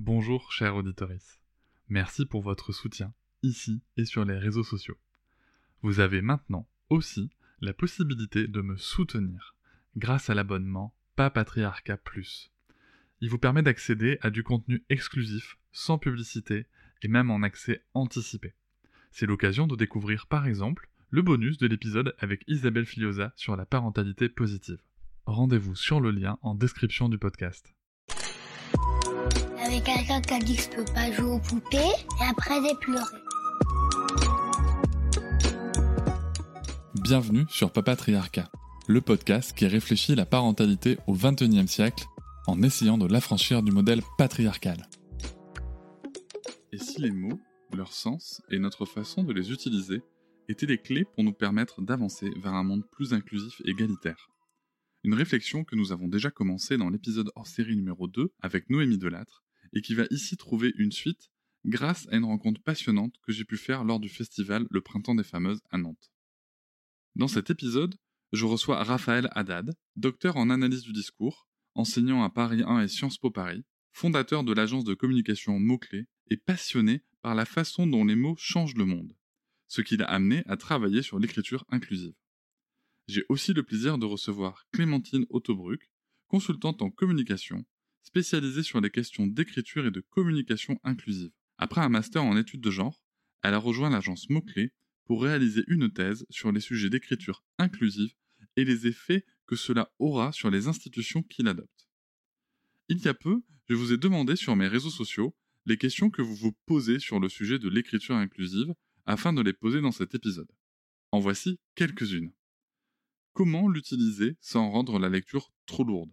[0.00, 1.38] Bonjour, chers auditeurs.
[1.88, 4.98] Merci pour votre soutien, ici et sur les réseaux sociaux.
[5.82, 9.54] Vous avez maintenant aussi la possibilité de me soutenir
[9.96, 12.50] grâce à l'abonnement Papatriarca Plus.
[13.20, 16.66] Il vous permet d'accéder à du contenu exclusif, sans publicité
[17.02, 18.52] et même en accès anticipé.
[19.12, 23.64] C'est l'occasion de découvrir par exemple le bonus de l'épisode avec Isabelle Filiosa sur la
[23.64, 24.82] parentalité positive.
[25.26, 27.72] Rendez-vous sur le lien en description du podcast.
[29.64, 32.74] Avec quelqu'un qui a dit que je peux pas jouer aux poupées et après j'ai
[32.76, 33.04] pleuré.
[36.94, 38.50] Bienvenue sur Papatriarcat,
[38.86, 42.04] le podcast qui réfléchit la parentalité au XXIe siècle
[42.46, 44.88] en essayant de l'affranchir du modèle patriarcal.
[46.72, 47.40] Et si les mots,
[47.72, 50.02] leur sens et notre façon de les utiliser
[50.48, 54.33] étaient les clés pour nous permettre d'avancer vers un monde plus inclusif et égalitaire?
[55.04, 58.96] Une réflexion que nous avons déjà commencée dans l'épisode hors série numéro 2 avec Noémie
[58.96, 59.44] Delattre
[59.74, 61.30] et qui va ici trouver une suite
[61.66, 65.22] grâce à une rencontre passionnante que j'ai pu faire lors du festival Le Printemps des
[65.22, 66.10] Fameuses à Nantes.
[67.16, 67.96] Dans cet épisode,
[68.32, 73.18] je reçois Raphaël Haddad, docteur en analyse du discours, enseignant à Paris 1 et Sciences
[73.18, 78.16] Po Paris, fondateur de l'agence de communication Mots-Clés et passionné par la façon dont les
[78.16, 79.14] mots changent le monde,
[79.68, 82.14] ce qui l'a amené à travailler sur l'écriture inclusive.
[83.06, 85.90] J'ai aussi le plaisir de recevoir Clémentine Autobruck,
[86.26, 87.64] consultante en communication,
[88.02, 91.30] spécialisée sur les questions d'écriture et de communication inclusive.
[91.58, 93.02] Après un master en études de genre,
[93.42, 94.72] elle a rejoint l'agence Mots-Clés
[95.04, 98.14] pour réaliser une thèse sur les sujets d'écriture inclusive
[98.56, 101.88] et les effets que cela aura sur les institutions qui l'adoptent.
[102.88, 105.34] Il y a peu, je vous ai demandé sur mes réseaux sociaux
[105.66, 108.74] les questions que vous vous posez sur le sujet de l'écriture inclusive
[109.06, 110.50] afin de les poser dans cet épisode.
[111.12, 112.32] En voici quelques-unes.
[113.34, 116.12] Comment l'utiliser sans rendre la lecture trop lourde?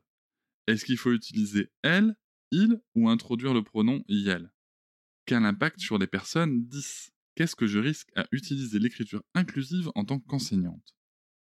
[0.65, 2.15] Est-ce qu'il faut utiliser elle,
[2.49, 4.51] il ou introduire le pronom yel?
[5.27, 10.03] Quel impact sur les personnes 10 Qu'est-ce que je risque à utiliser l'écriture inclusive en
[10.03, 10.95] tant qu'enseignante?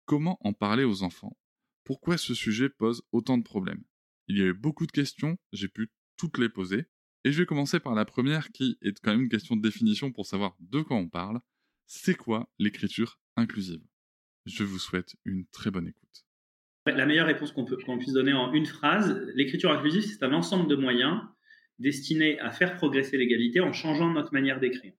[0.04, 1.36] Comment en parler aux enfants?
[1.82, 3.82] Pourquoi ce sujet pose autant de problèmes?
[4.28, 6.84] Il y a eu beaucoup de questions, j'ai pu toutes les poser,
[7.24, 10.12] et je vais commencer par la première qui est quand même une question de définition
[10.12, 11.40] pour savoir de quoi on parle.
[11.86, 13.82] C'est quoi l'écriture inclusive?
[14.46, 16.24] Je vous souhaite une très bonne écoute.
[16.86, 20.76] La meilleure réponse qu'on puisse donner en une phrase, l'écriture inclusive, c'est un ensemble de
[20.76, 21.20] moyens
[21.80, 24.92] destinés à faire progresser l'égalité en changeant notre manière d'écrire.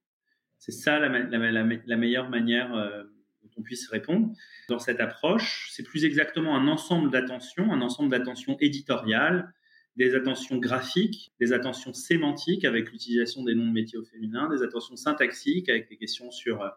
[0.58, 3.04] C'est ça la, meilleure manière euh,
[3.42, 4.34] dont on puisse répondre.
[4.68, 9.54] Dans cette approche, c'est plus exactement un ensemble d'attention, un ensemble d'attention éditoriale,
[9.96, 14.62] des attentions graphiques, des attentions sémantiques avec l'utilisation des noms de métiers au féminin, des
[14.62, 16.68] attentions syntaxiques avec des questions sur euh,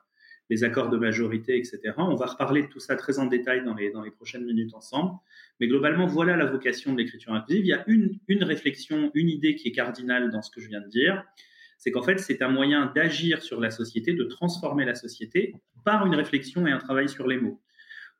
[0.52, 1.80] les accords de majorité, etc.
[1.98, 4.74] On va reparler de tout ça très en détail dans les, dans les prochaines minutes
[4.74, 5.18] ensemble.
[5.62, 7.64] Mais globalement, voilà la vocation de l'écriture inclusive.
[7.64, 10.68] Il y a une, une réflexion, une idée qui est cardinale dans ce que je
[10.68, 11.24] viens de dire.
[11.78, 16.06] C'est qu'en fait, c'est un moyen d'agir sur la société, de transformer la société par
[16.06, 17.62] une réflexion et un travail sur les mots.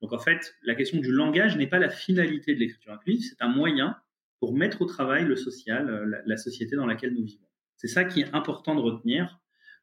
[0.02, 3.44] Donc en fait, la question du langage n'est pas la finalité de l'écriture inclusive, c'est
[3.44, 3.98] un moyen
[4.40, 7.46] pour mettre au travail le social, euh, la, société dans laquelle nous vivons.
[7.76, 9.40] C'est ça qui est important de retenir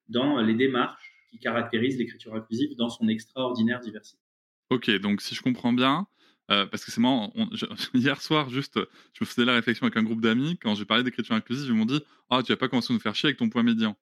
[0.09, 4.22] dans les démarches qui caractérisent l'écriture inclusive dans son extraordinaire diversité.
[4.71, 6.06] Ok, donc si je comprends bien,
[6.50, 7.33] euh, parce que c'est marrant,
[7.94, 8.78] hier soir, juste,
[9.12, 11.75] je me faisais la réflexion avec un groupe d'amis, quand j'ai parlé d'écriture inclusive, ils
[11.75, 12.00] m'ont dit
[12.31, 13.97] «Ah, tu vas pas commencer à nous faire chier avec ton point médian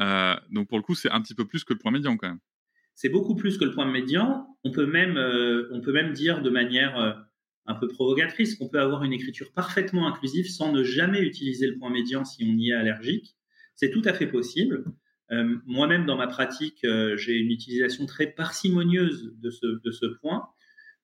[0.00, 2.28] euh, Donc pour le coup, c'est un petit peu plus que le point médian quand
[2.28, 2.40] même.
[2.94, 4.46] C'est beaucoup plus que le point médian.
[4.64, 5.16] On peut même,
[5.70, 7.26] on peut même dire de manière
[7.66, 11.78] un peu provocatrice qu'on peut avoir une écriture parfaitement inclusive sans ne jamais utiliser le
[11.78, 13.36] point médian si on y est allergique.
[13.74, 14.84] C'est tout à fait possible.
[15.32, 20.48] Euh, moi-même, dans ma pratique, euh, j'ai une utilisation très parcimonieuse de ce, point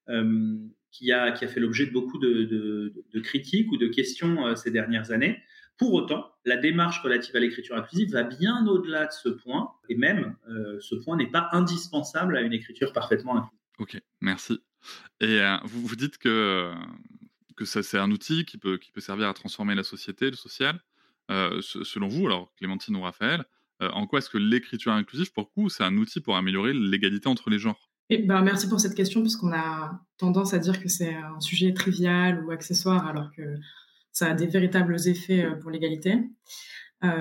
[0.09, 0.56] euh,
[0.91, 2.92] qui, a, fait l'objet de beaucoup de,
[3.22, 5.41] critiques ou de questions ces dernières années.
[5.78, 9.94] Pour autant, la démarche relative à l'écriture inclusive va bien au-delà de ce point, et
[9.94, 10.34] même
[10.81, 13.58] ce point n'est pas indispensable à une écriture parfaitement inclusive.
[13.78, 14.58] Ok, merci.
[15.20, 16.72] Et vous, dites que,
[17.62, 20.81] c'est un outil qui peut, servir à transformer la société, le social.
[21.28, 23.44] Selon vous, alors Clémentine ou Raphaël,
[23.82, 27.28] euh, en quoi est-ce que l'écriture inclusive, pour coup, c'est un outil pour améliorer l'égalité
[27.28, 27.90] entre les genres?
[28.08, 31.73] Et ben, Merci pour cette question, puisqu'on a tendance à dire que c'est un sujet
[31.75, 33.43] trivial ou accessoire, alors que
[34.12, 36.14] ça a des véritables effets pour l'égalité.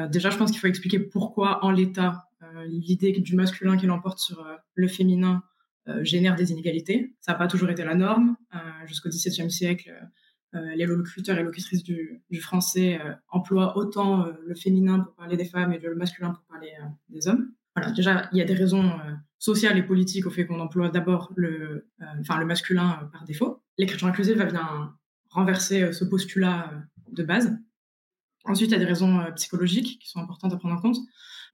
[0.10, 2.30] déjà, je pense qu'il faut expliquer pourquoi, en l'état,
[2.68, 5.42] l'idée du masculin qui l'emporte sur le féminin
[5.88, 7.14] euh, génère des inégalités.
[7.22, 8.36] Ça n'a pas toujours été la norme.
[8.56, 8.58] Euh,
[8.88, 10.06] jusqu'au XVIIe siècle, euh,
[10.76, 13.00] les locuteurs et locutrices du, français
[13.30, 16.72] emploient autant le féminin pour parler des femmes et le masculin pour parler
[17.10, 17.52] des hommes.
[17.76, 18.92] Voilà, déjà, il y a des raisons
[19.38, 23.62] sociales et politiques au fait qu'on emploie d'abord le, le masculin par défaut.
[23.78, 24.96] L'écriture inclusive va bien
[25.30, 26.72] renverser ce postulat
[27.12, 27.58] de base.
[28.46, 30.98] Ensuite, il y a des raisons psychologiques qui sont importantes à prendre en compte.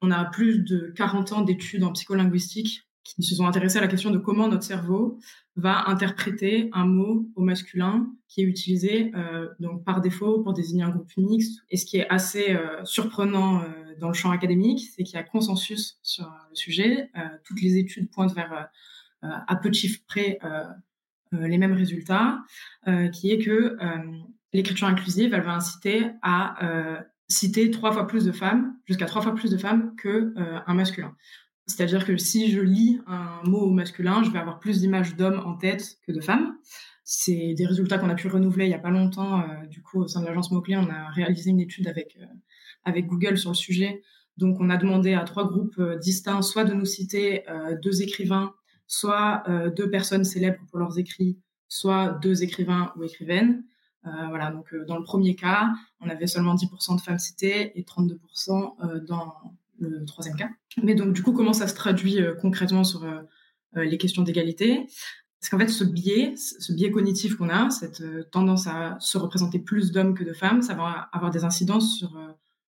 [0.02, 3.88] On a plus de 40 ans d'études en psycholinguistique qui se sont intéressés à la
[3.88, 5.20] question de comment notre cerveau
[5.56, 10.84] va interpréter un mot au masculin qui est utilisé euh, donc par défaut pour désigner
[10.84, 11.62] un groupe mixte.
[11.70, 13.68] Et ce qui est assez euh, surprenant euh,
[14.00, 17.10] dans le champ académique, c'est qu'il y a consensus sur le sujet.
[17.18, 18.70] Euh, toutes les études pointent vers,
[19.24, 20.40] euh, à peu de chiffres près,
[21.32, 22.40] les mêmes résultats,
[23.14, 23.78] qui est que
[24.52, 29.50] l'écriture inclusive, va inciter à citer trois fois plus de femmes, jusqu'à trois fois plus
[29.50, 31.16] de femmes que un masculin.
[31.72, 35.56] C'est-à-dire que si je lis un mot masculin, je vais avoir plus d'images d'hommes en
[35.56, 36.58] tête que de femmes.
[37.04, 39.42] C'est des résultats qu'on a pu renouveler il n'y a pas longtemps.
[39.42, 42.26] Euh, du coup, au sein de l'agence Mot-Clé, on a réalisé une étude avec, euh,
[42.84, 44.02] avec Google sur le sujet.
[44.38, 47.46] Donc, on a demandé à trois groupes euh, distincts, soit de nous citer
[47.82, 48.54] deux écrivains,
[48.88, 49.44] soit
[49.76, 51.38] deux personnes célèbres pour leurs écrits,
[51.70, 53.64] soit deux écrivains ou écrivaines.
[54.04, 55.70] voilà, donc dans le premier cas,
[56.02, 59.34] on avait seulement 10% de femmes citées et 32% dans
[59.90, 60.50] le troisième cas.
[60.84, 63.22] Mais donc, du coup, comment ça se traduit euh, concrètement sur euh,
[63.78, 64.86] euh, les questions d'égalité?
[65.40, 69.58] Parce qu'en fait, ce biais, ce biais cognitif qu'on a, cette tendance à se représenter
[69.58, 72.16] plus d'hommes que de femmes, ça va avoir des incidences sur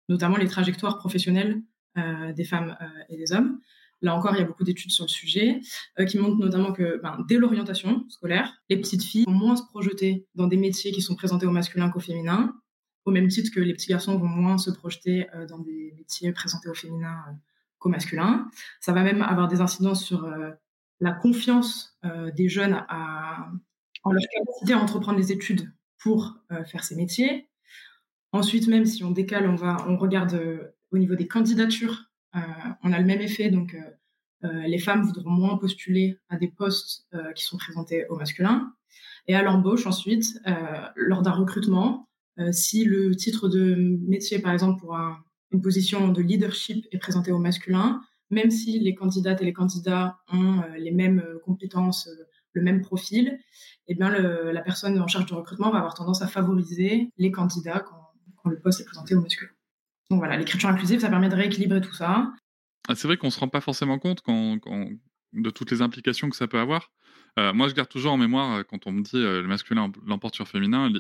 [0.10, 1.62] notamment les trajectoires professionnelles
[1.95, 2.75] des femmes
[3.10, 3.59] et des hommes.
[4.01, 5.62] Là encore, il y a beaucoup d'études sur le sujet
[6.07, 10.25] qui montrent notamment que ben, dès l'orientation scolaire, les petites filles vont moins se projeter
[10.33, 12.56] dans des métiers qui sont présentés au masculin qu'au féminin,
[13.05, 16.69] au même titre que les petits garçons vont moins se projeter dans des métiers présentés
[16.69, 17.38] au féminin
[17.89, 18.50] masculin.
[18.79, 20.51] Ça va même avoir des incidences sur euh,
[21.00, 22.85] la confiance euh, des jeunes
[24.03, 27.47] en leur capacité à entreprendre des études pour euh, faire ces métiers.
[28.31, 32.97] Ensuite, même si on décale, on, va, on regarde au niveau des candidatures, on a
[32.97, 33.51] le même effet.
[33.51, 33.77] Donc,
[34.41, 38.73] les femmes voudront moins postuler à des postes qui sont présentés au masculin.
[39.27, 40.41] Et à l'embauche, ensuite,
[40.95, 42.09] lors d'un recrutement,
[42.51, 43.75] si le titre de
[44.07, 45.18] métier, par exemple, pour un,
[45.53, 48.01] une position de leadership est présentée au masculin,
[48.31, 52.62] même si les candidates et les candidats ont euh, les mêmes euh, compétences, euh, le
[52.62, 53.39] même profil,
[53.88, 57.80] eh bien la personne en charge du recrutement va avoir tendance à favoriser les candidats
[57.80, 58.00] quand,
[58.45, 59.50] le poste est présenté au masculin.
[60.12, 62.31] Donc voilà, l'écriture inclusive, ça permet de rééquilibrer tout ça.
[62.88, 66.35] Ah, c'est vrai qu'on ne se rend pas forcément compte de toutes les implications que
[66.35, 66.91] ça peut avoir.
[67.38, 70.91] Moi, je garde toujours en mémoire, quand on me dit le masculin l'emporte sur féminin,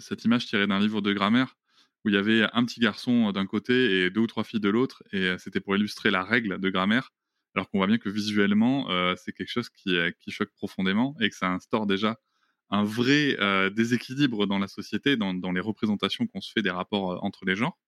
[0.00, 1.56] cette image tirée d'un livre de grammaire
[2.04, 4.68] où il y avait un petit garçon d'un côté et deux ou trois filles de
[4.68, 7.12] l'autre, et c'était pour illustrer la règle de grammaire,
[7.54, 9.96] alors qu'on voit bien que visuellement, c'est quelque chose qui,
[10.28, 12.16] choque profondément et que ça instaure déjà
[12.70, 13.36] un vrai
[13.72, 17.78] déséquilibre dans la société, dans, les représentations qu'on se fait des rapports entre les genres.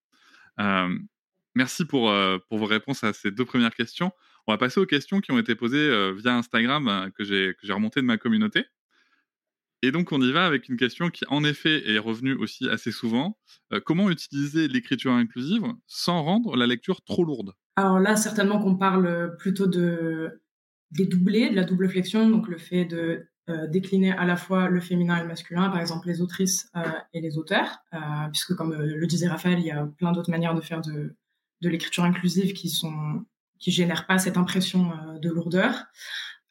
[1.55, 2.13] merci pour
[2.51, 4.13] vos réponses à ces deux premières questions.
[4.47, 8.07] On va passer aux questions qui ont été posées via Instagram que j'ai remontées de
[8.07, 8.67] ma communauté.
[9.85, 12.93] Et donc, on y va avec une question qui, en effet, est revenue aussi assez
[12.93, 13.37] souvent.
[13.73, 17.53] Euh, comment utiliser l'écriture inclusive sans rendre la lecture trop lourde?
[17.75, 20.41] Alors là, certainement qu'on parle plutôt de,
[20.93, 24.69] des doublés, de la double flexion, donc le fait de euh, décliner à la fois
[24.69, 27.79] le féminin et le masculin, par exemple les autrices euh, et les auteurs,
[28.31, 31.17] puisque comme le disait Raphaël, il y a plein d'autres manières de faire de,
[31.61, 33.25] de l'écriture inclusive qui sont
[33.63, 34.93] qui génèrent pas cette impression
[35.23, 35.87] de lourdeur.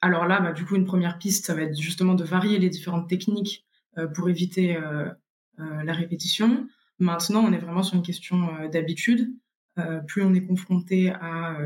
[0.01, 2.69] Alors là, bah, du coup, une première piste, ça va être justement de varier les
[2.69, 3.65] différentes techniques
[3.97, 5.09] euh, pour éviter euh,
[5.59, 6.67] euh, la répétition.
[6.97, 9.33] Maintenant, on est vraiment sur une question d'habitude.
[10.07, 11.57] plus on est confronté à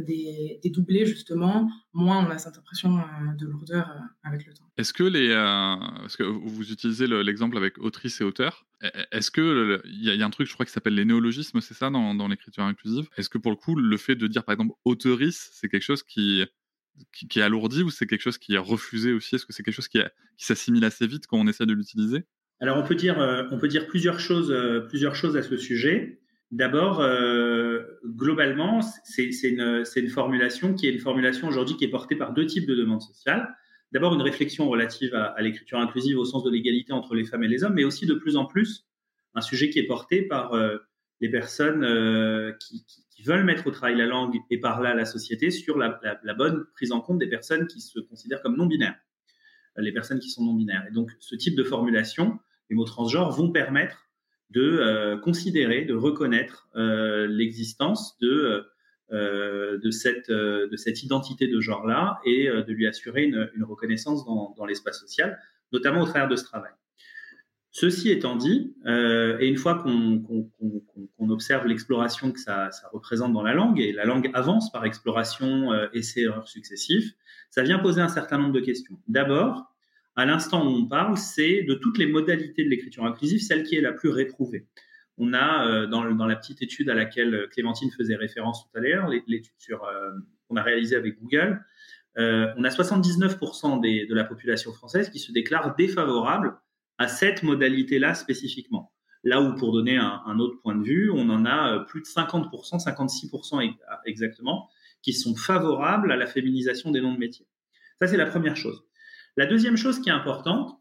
[0.00, 2.98] des, doublés, justement, moins on a cette impression
[3.38, 3.90] de lourdeur
[4.22, 4.64] avec le temps.
[4.76, 5.28] Est-ce que les.
[5.30, 8.66] parce que vous utilisez l'exemple avec autrice et auteur?
[8.82, 9.82] E, e, est-ce que.
[9.84, 12.28] Il y, a un truc, je crois, qui s'appelle les néologismes, c'est ça, dans, dans
[12.28, 13.08] l'écriture inclusive?
[13.16, 16.02] Est-ce que pour le coup, le fait de dire, par exemple, auteurice, c'est quelque chose
[16.02, 16.44] qui
[17.12, 19.34] qui, est alourdi ou c'est quelque chose qui est refusé aussi?
[19.34, 20.00] Est-ce que c'est quelque chose qui,
[20.36, 22.24] qui s'assimile assez vite quand on essaie de l'utiliser?
[22.60, 25.56] Alors on peut dire, euh, on peut dire plusieurs, choses, euh, plusieurs choses à ce
[25.56, 26.20] sujet.
[26.50, 27.71] D'abord, euh,
[28.04, 32.66] globalement, c'est une, formulation qui est une formulation aujourd'hui qui est portée par deux types
[32.66, 33.54] de demandes sociales.
[33.92, 37.48] D'abord, une réflexion relative à, l'écriture inclusive au sens de l'égalité entre les femmes et
[37.48, 38.86] les hommes, mais aussi de plus en plus
[39.34, 40.52] un sujet qui est porté par
[41.20, 41.86] les personnes
[42.58, 42.84] qui,
[43.24, 46.00] veulent mettre au travail la langue et par là la société sur la,
[46.36, 48.98] bonne prise en compte des personnes qui se considèrent comme non binaires,
[49.76, 50.84] les personnes qui sont non binaires.
[50.88, 54.08] Et donc ce type de formulation, les mots transgenres vont permettre
[54.52, 58.64] de euh, considérer, de reconnaître euh, l'existence de
[59.12, 64.54] euh, de cette de cette identité de genre-là et de lui assurer une, reconnaissance dans,
[64.56, 65.38] dans l'espace social,
[65.72, 66.72] notamment au travers de ce travail.
[67.74, 73.80] Ceci étant dit, et une fois qu'on observe l'exploration que ça, représente dans la langue,
[73.80, 77.12] et la langue avance par exploration euh, essais-erreurs successifs,
[77.48, 78.98] ça vient poser un certain nombre de questions.
[79.08, 79.71] D'abord,
[80.16, 83.76] à l'instant où on parle, c'est de toutes les modalités de l'écriture inclusive, celle qui
[83.76, 84.66] est la plus réprouvée.
[85.18, 89.54] on a dans, la petite étude à laquelle Clémentine faisait référence tout à l'heure, l'étude
[89.58, 89.86] sur
[90.48, 91.64] qu'on a réalisée avec Google,
[92.16, 96.58] on a 79% de la population française qui se déclare défavorable
[96.98, 98.92] à cette modalité-là spécifiquement.
[99.24, 102.82] Là où, pour donner un, autre point de vue, on en a plus de 50%,
[102.82, 104.68] 56% exactement,
[105.00, 107.46] qui sont favorables à la féminisation des noms de métiers.
[108.00, 108.84] Ça, c'est la première chose.
[109.36, 110.78] La deuxième chose qui est importante,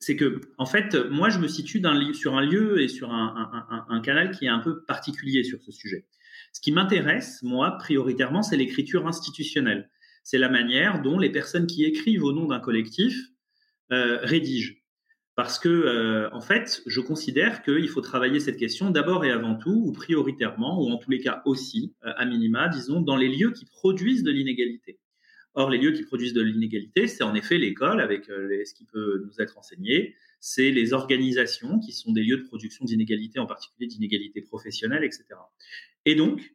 [0.00, 1.82] c'est que, en fait, moi, je me situe
[2.14, 6.06] sur un lieu et sur un, canal qui est un peu particulier sur ce sujet.
[6.52, 9.90] Ce qui m'intéresse, moi, prioritairement, c'est l'écriture institutionnelle.
[10.22, 13.16] C'est la manière dont les personnes qui écrivent au nom d'un collectif
[13.92, 14.74] euh, rédigent.
[15.34, 19.56] Parce que, euh, en fait, je considère qu'il faut travailler cette question d'abord et avant
[19.56, 23.28] tout, ou prioritairement, ou en tous les cas aussi, euh, à minima, disons, dans les
[23.28, 24.98] lieux qui produisent de l'inégalité.
[25.54, 28.84] Or, les lieux qui produisent de l'inégalité, c'est en effet l'école avec euh, ce qui
[28.84, 33.46] peut nous être enseigné, c'est les organisations qui sont des lieux de production d'inégalité, en
[33.46, 35.24] particulier d'inégalité professionnelle, etc.
[36.04, 36.54] Et donc,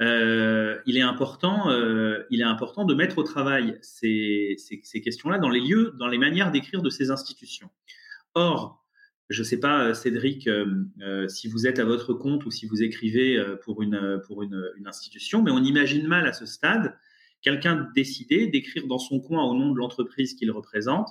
[0.00, 4.56] euh, il, est important, euh, il est important de mettre au travail ces,
[5.02, 7.70] questions-là dans les lieux, dans les manières d'écrire de ces institutions.
[8.34, 8.84] Or,
[9.30, 10.48] je ne sais pas, Cédric,
[11.28, 14.20] si vous êtes à votre compte ou si vous écrivez pour, une
[14.84, 16.98] institution, mais on imagine mal à ce stade
[17.42, 21.08] quelqu'un décider d'écrire dans son coin au nom de l'entreprise qu'il représente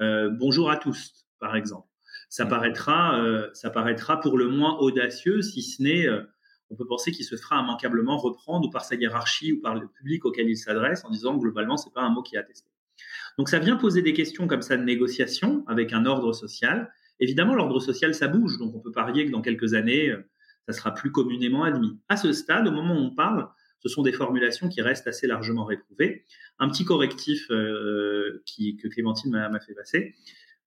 [0.00, 1.86] euh, bonjour à tous, par exemple.
[2.30, 6.22] Ça paraîtra, euh, ça paraîtra pour le moins audacieux, si ce n'est, euh,
[6.70, 9.88] on peut penser qu'il se fera immanquablement reprendre ou par sa hiérarchie ou par le
[9.88, 12.70] public auquel il s'adresse en disant globalement c'est pas un mot qui est attesté.
[13.36, 16.92] Donc ça vient poser des questions comme ça de négociation avec un ordre social.
[17.18, 20.14] Évidemment, l'ordre social ça bouge, donc on peut parier que dans quelques années
[20.66, 21.98] ça sera plus communément admis.
[22.08, 23.48] À ce stade, au moment où on parle,
[23.80, 26.24] ce sont des formulations qui restent assez largement réprouvées.
[26.58, 30.14] Un petit correctif euh, que Clémentine m'a fait passer.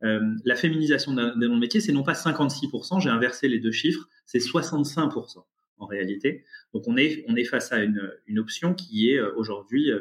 [0.04, 3.72] Euh, la féminisation des noms de métier, c'est non pas 56%, j'ai inversé les deux
[3.72, 5.46] chiffres, c'est 65%
[5.78, 6.44] en réalité.
[6.74, 9.92] Donc on est, on est face à une, une option qui est euh, aujourd'hui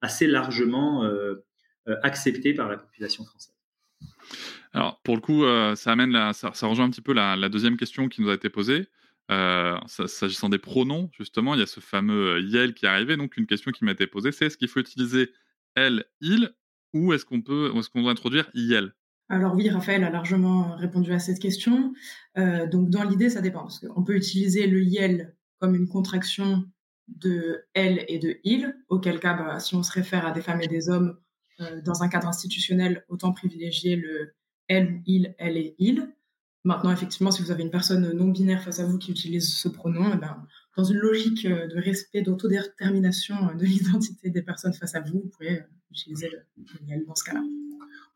[0.00, 1.08] assez largement
[2.02, 3.54] acceptée par la population française.
[4.74, 5.44] Alors pour le coup,
[5.76, 8.50] ça amène la, ça, rejoint un petit peu la, deuxième question qui nous a été
[8.50, 8.86] posée.
[9.30, 13.16] Euh, s'agissant des pronoms, justement, il y a ce fameux euh, qui est arrivé.
[13.16, 15.32] Donc, une question qui m'a été posée, c'est est-ce qu'il faut utiliser
[15.74, 16.54] elle, il,
[16.92, 18.92] ou est-ce qu'on peut, est-ce qu'on doit introduire il
[19.30, 21.94] alors oui, Raphaël a largement répondu à cette question.
[22.36, 23.62] Euh, donc dans l'idée, ça dépend.
[23.62, 26.70] Parce qu'on peut utiliser le yel comme une contraction
[27.08, 30.60] de elle et de il, auquel cas, bah, si on se réfère à des femmes
[30.60, 31.18] et des hommes
[31.84, 34.34] dans un cadre institutionnel, autant privilégier le
[34.68, 36.12] elle, il, elle et il.
[36.64, 39.68] Maintenant, effectivement, si vous avez une personne non binaire face à vous qui utilise ce
[39.68, 44.72] pronom, eh ben, dans une logique euh, de respect, d'autodétermination euh, de l'identité des personnes
[44.72, 47.42] face à vous, vous pouvez euh, utiliser le dans ce cas-là.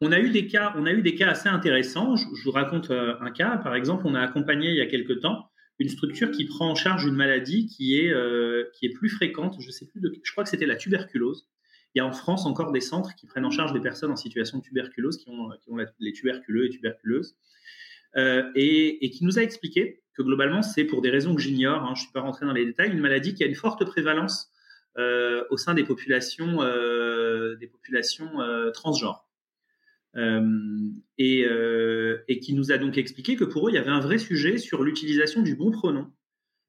[0.01, 2.17] On a eu des cas, on a eu des cas assez intéressants.
[2.17, 3.59] Je, vous raconte un cas.
[3.59, 5.51] Par exemple, on a accompagné il y a quelque temps
[5.81, 8.15] une structure qui prend en charge une maladie qui est
[8.75, 9.57] qui est plus fréquente.
[9.59, 11.49] Je sais plus je crois que c'était la tuberculose.
[11.95, 14.17] Il y a en France encore des centres qui prennent en charge des personnes en
[14.17, 17.37] situation de tuberculose, qui ont, qui ont les tuberculeux et tuberculeuses.
[18.19, 21.95] Euh, et, qui nous a expliqué que globalement, c'est pour des raisons que j'ignore, hein,
[21.95, 24.51] je ne suis pas rentré dans les détails, une maladie qui a une forte prévalence
[24.99, 28.31] euh, au sein des populations, euh, des populations
[28.75, 29.25] transgenres.
[30.17, 31.47] Et,
[32.41, 34.83] qui nous a donc expliqué que pour eux, il y avait un vrai sujet sur
[34.83, 36.11] l'utilisation du bon pronom.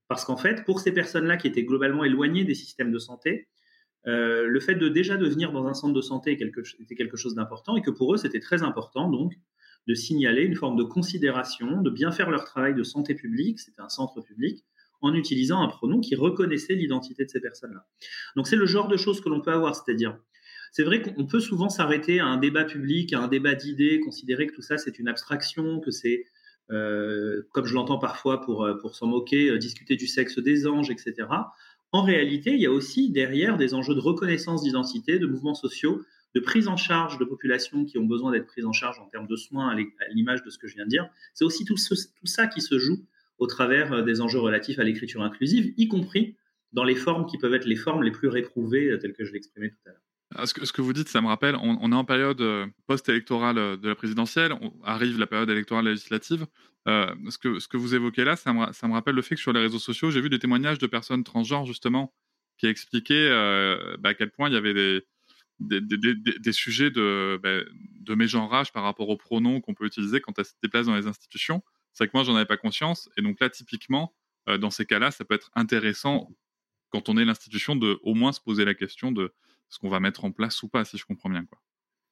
[0.08, 3.48] Parce qu'en fait, pour ces personnes-là qui étaient globalement éloignées des systèmes de santé,
[4.06, 7.76] le fait de déjà de venir dans un centre de santé était quelque chose d'important
[7.76, 9.34] et que pour eux, c'était très important donc
[9.88, 13.82] de signaler une forme de considération, de bien faire leur travail de santé publique, c'était
[13.82, 14.64] un centre public,
[15.02, 17.86] en utilisant un pronom qui reconnaissait l'identité de ces personnes-là.
[18.36, 20.18] Donc c'est le genre de choses que l'on peut avoir, c'est-à-dire,
[20.72, 24.48] c'est vrai qu'on peut souvent s'arrêter à un débat public, à un débat d'idées, considérer
[24.48, 26.26] que tout ça c'est une abstraction, que c'est,
[26.72, 30.68] euh, comme je l'entends parfois pour, euh, pour s'en moquer, euh, discuter du sexe des
[30.68, 31.28] anges, etc.
[31.92, 36.04] En réalité, il y a aussi derrière des enjeux de reconnaissance d'identité, de mouvements sociaux,
[36.36, 39.28] de prise en charge de populations qui ont besoin d'être prises en charge en termes
[39.28, 41.10] de soins, à l'image de ce que je viens de dire.
[41.34, 43.06] C'est aussi tout, ça qui se joue
[43.40, 46.36] au travers euh, des enjeux relatifs à l'écriture inclusive, y compris
[46.74, 49.34] dans les formes qui peuvent être les formes les plus réprouvées, euh, telles que je
[49.34, 50.02] l'exprimais tout à l'heure.
[50.36, 53.88] Ah, ce que, vous dites, ça me rappelle, on, est en période euh, post-électorale de
[53.88, 56.46] la présidentielle, arrive la période électorale législative.
[56.86, 59.60] ce, que, vous évoquez là, ça me, ça me, rappelle le fait que sur les
[59.60, 62.14] réseaux sociaux, j'ai vu des témoignages de personnes transgenres, justement,
[62.60, 63.30] qui expliquaient
[63.98, 65.04] bah, à quel point il y avait des,
[65.60, 67.66] des, sujets de, ben,
[68.02, 71.08] de mégenrage par rapport aux pronoms qu'on peut utiliser quand elle se déplace dans les
[71.08, 71.62] institutions.
[71.94, 73.10] C'est que moi, j'en avais pas conscience.
[73.18, 74.14] Et donc là, typiquement,
[74.48, 76.32] euh, dans ces cas-là, ça peut être intéressant,
[76.90, 79.34] quand on est l'institution, de au moins se poser la question de
[79.70, 81.46] ce qu'on va mettre en place ou pas, si je comprends bien.
[81.46, 81.60] Quoi.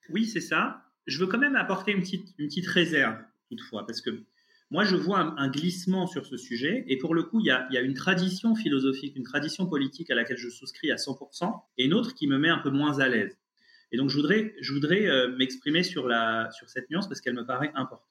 [0.09, 0.83] Oui, c'est ça.
[1.05, 3.17] Je veux quand même apporter une petite, une petite réserve,
[3.49, 4.23] toutefois, parce que
[4.69, 6.83] moi, je vois un, glissement sur ce sujet.
[6.88, 10.38] Et pour le coup, il y, a, une tradition philosophique, une tradition politique à laquelle
[10.38, 13.38] je souscris à 100%, et une autre qui me met un peu moins à l'aise.
[13.93, 16.12] Et donc, je voudrais, euh, m'exprimer sur,
[16.51, 18.09] sur cette nuance parce qu'elle me paraît importante.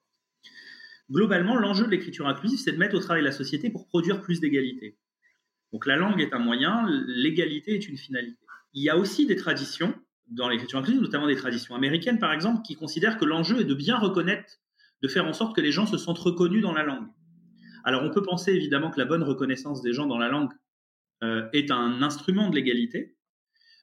[1.11, 4.41] Globalement, l'enjeu de l'écriture inclusive, c'est de mettre au travail la société pour produire plus
[4.41, 4.97] d'égalité.
[5.73, 8.39] Donc, la langue est un moyen, l'égalité est une finalité.
[8.73, 9.95] Il y a aussi des traditions
[10.29, 13.75] dans l'écriture inclusive, notamment des traditions américaines, par exemple, qui considèrent que l'enjeu est de
[13.75, 14.59] bien reconnaître
[15.07, 17.07] de faire en sorte que les gens se sentent reconnus dans la langue.
[17.85, 20.51] Alors on peut penser évidemment que la bonne reconnaissance des gens dans la langue
[21.23, 23.17] euh, est un instrument de l'égalité,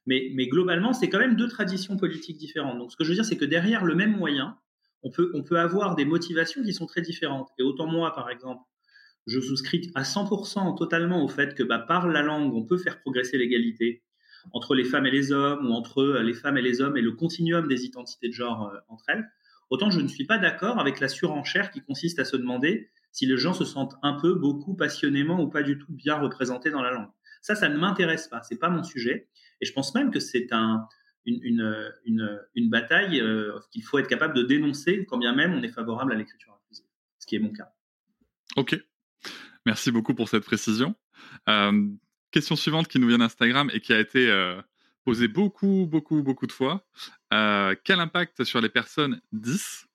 [0.06, 2.77] mais, mais globalement c'est quand même deux traditions politiques différentes.
[2.77, 4.58] Donc ce que je veux dire c'est que derrière le même moyen,
[5.01, 7.50] on peut, on peut avoir des motivations qui sont très différentes.
[7.58, 8.62] Et autant moi par exemple,
[9.25, 13.00] je souscris à 100% totalement au fait que bah, par la langue on peut faire
[13.00, 14.03] progresser l'égalité
[14.51, 17.01] entre les femmes et les hommes ou entre euh, les femmes et les hommes et
[17.01, 19.25] le continuum des identités de genre euh, entre elles.
[19.74, 23.25] Autant je ne suis pas d'accord avec la surenchère qui consiste à se demander si
[23.25, 26.84] les gens se sentent un peu, beaucoup, passionnément ou pas du tout bien représentés dans
[26.84, 27.10] la langue.
[27.42, 29.30] Ça, ça ne m'intéresse pas, c'est pas mon sujet.
[29.62, 30.88] Et je pense même que c'est un,
[31.25, 35.63] une, une, une, bataille euh, qu'il faut être capable de dénoncer quand bien même on
[35.63, 36.86] est favorable à l'écriture inclusive,
[37.18, 37.74] ce qui est mon cas.
[38.56, 38.80] Ok,
[39.65, 40.94] merci beaucoup pour cette précision.
[41.50, 41.89] Euh,
[42.30, 44.62] question suivante qui nous vient d'Instagram et qui a été euh,
[45.03, 46.86] posé beaucoup, beaucoup, beaucoup de fois.
[47.34, 49.88] Euh, quel impact sur les personnes 10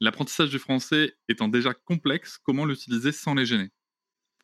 [0.00, 3.70] L'apprentissage du français étant déjà complexe, comment l'utiliser sans les gêner?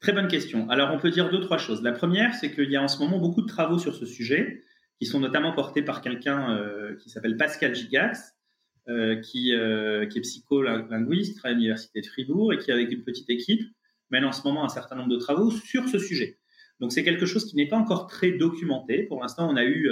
[0.01, 0.71] Très bonne question.
[0.71, 1.83] Alors, on peut dire deux, trois choses.
[1.83, 4.63] La première, c'est qu'il y a en ce moment beaucoup de travaux sur ce sujet,
[4.99, 8.37] qui sont notamment portés par quelqu'un euh, qui s'appelle Pascal Gigax,
[8.89, 13.63] euh, qui, est psycholinguiste à l'Université de Fribourg et qui, avec une petite équipe,
[14.11, 16.39] mène en ce moment un certain nombre de travaux sur ce sujet.
[16.81, 19.03] Donc c'est quelque chose qui n'est pas encore très documenté.
[19.03, 19.91] Pour l'instant, on a eu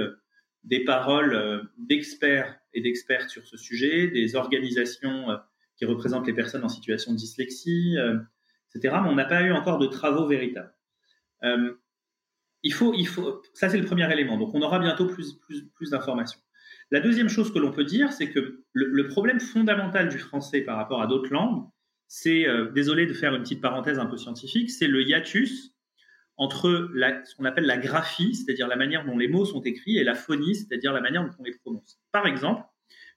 [0.67, 5.37] des paroles euh, d'experts et d'expertes sur ce sujet, des organisations euh,
[5.77, 7.97] qui représentent les personnes en situation de dyslexie,
[8.75, 8.97] etc.
[9.03, 10.73] Mais on n'a pas eu encore de travaux véritables.
[12.63, 14.39] il faut, il faut, ça c'est le premier élément.
[14.39, 16.41] Donc on aura bientôt plus, plus, plus d'informations.
[16.91, 20.79] La deuxième chose que l'on peut dire, c'est que le, problème fondamental du français par
[20.79, 21.67] rapport à d'autres langues,
[22.09, 25.76] c'est, désolé de faire une petite parenthèse un peu scientifique, c'est le hiatus
[26.37, 26.91] entre
[27.25, 30.15] ce qu'on appelle la graphie, c'est-à-dire la manière dont les mots sont écrits, et la
[30.15, 31.99] phonie, c'est-à-dire la manière dont on les prononce.
[32.13, 32.63] Par exemple,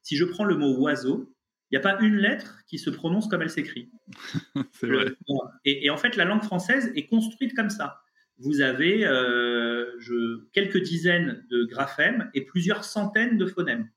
[0.02, 1.36] si je prends le mot oiseau,
[1.72, 3.92] il n'y a pas une lettre qui se prononce comme elle s'écrit.
[4.82, 5.14] vrai.
[5.66, 8.02] Et, en fait, la langue française est construite comme ça.
[8.40, 13.90] Vous avez euh, je, quelques dizaines de graphèmes et plusieurs centaines de phonèmes.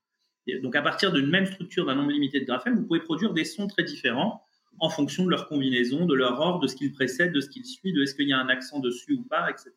[0.62, 3.44] donc, à partir d'une même structure d'un nombre limité de graphèmes, vous pouvez produire des
[3.44, 4.44] sons très différents
[4.78, 7.64] en fonction de leur combinaison, de leur ordre, de ce qu'ils précède, de ce qu'ils
[7.64, 9.70] suit, de est-ce qu'il y a un accent dessus ou pas, etc.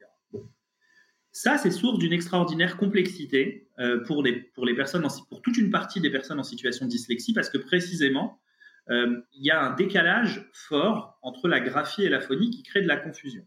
[1.32, 4.74] Ça, c'est source d'une extraordinaire complexité euh, pour, les, pour, les
[5.44, 8.40] toute une partie des personnes en situation de dyslexie, parce que précisément,
[8.90, 12.82] euh, il y a un décalage fort entre la graphie et la phonie qui crée
[12.82, 13.46] de la confusion.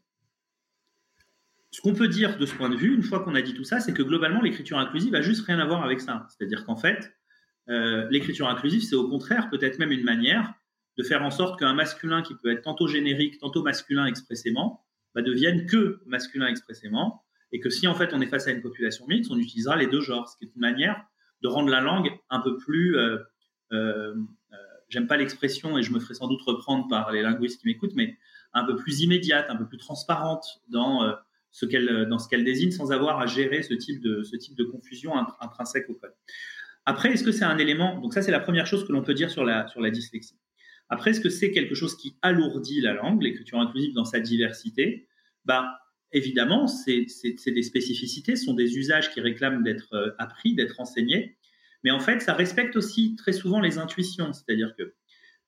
[1.71, 3.65] Ce qu'on peut dire de ce point de vue, une fois qu'on a dit tout
[3.65, 6.27] ça, c'est que globalement, l'écriture inclusive a juste rien à voir avec ça.
[6.29, 7.13] C'est-à-dire qu'en fait,
[7.69, 10.55] euh, l'écriture inclusive, c'est au contraire peut-être même une manière
[10.99, 14.85] de faire en sorte qu'un masculin qui peut être tantôt générique, tantôt masculin expressément,
[15.15, 18.61] bah, devienne que masculin expressément, et que si en fait on est face à une
[18.61, 21.01] population mixte, on utilisera les deux genres, ce qui est une manière
[21.41, 23.19] de rendre la langue un peu plus, euh,
[23.73, 24.15] euh,
[24.53, 24.57] euh,
[24.89, 27.95] j'aime pas l'expression et je me ferai sans doute reprendre par les linguistes qui m'écoutent,
[27.95, 28.19] mais
[28.53, 31.15] un peu plus immédiate, un peu plus transparente dans
[31.53, 36.15] ce qu'elle désigne, sans avoir à gérer ce type de confusion intrinsèque au code.
[36.87, 38.01] Après, est-ce que c'est un élément?
[38.01, 40.39] Donc ça, c'est la première chose que l'on peut dire sur la dyslexie.
[40.89, 45.09] Après, est-ce que c'est quelque chose qui alourdit la langue, l'écriture inclusive dans sa diversité?
[45.45, 45.79] Bah,
[46.13, 47.07] Évidemment, c'est
[47.47, 51.37] des spécificités, ce sont des usages qui réclament d'être euh, appris, d'être enseignés.
[51.85, 54.33] Mais en fait, ça respecte aussi très souvent les intuitions.
[54.33, 54.83] C'est-à-dire que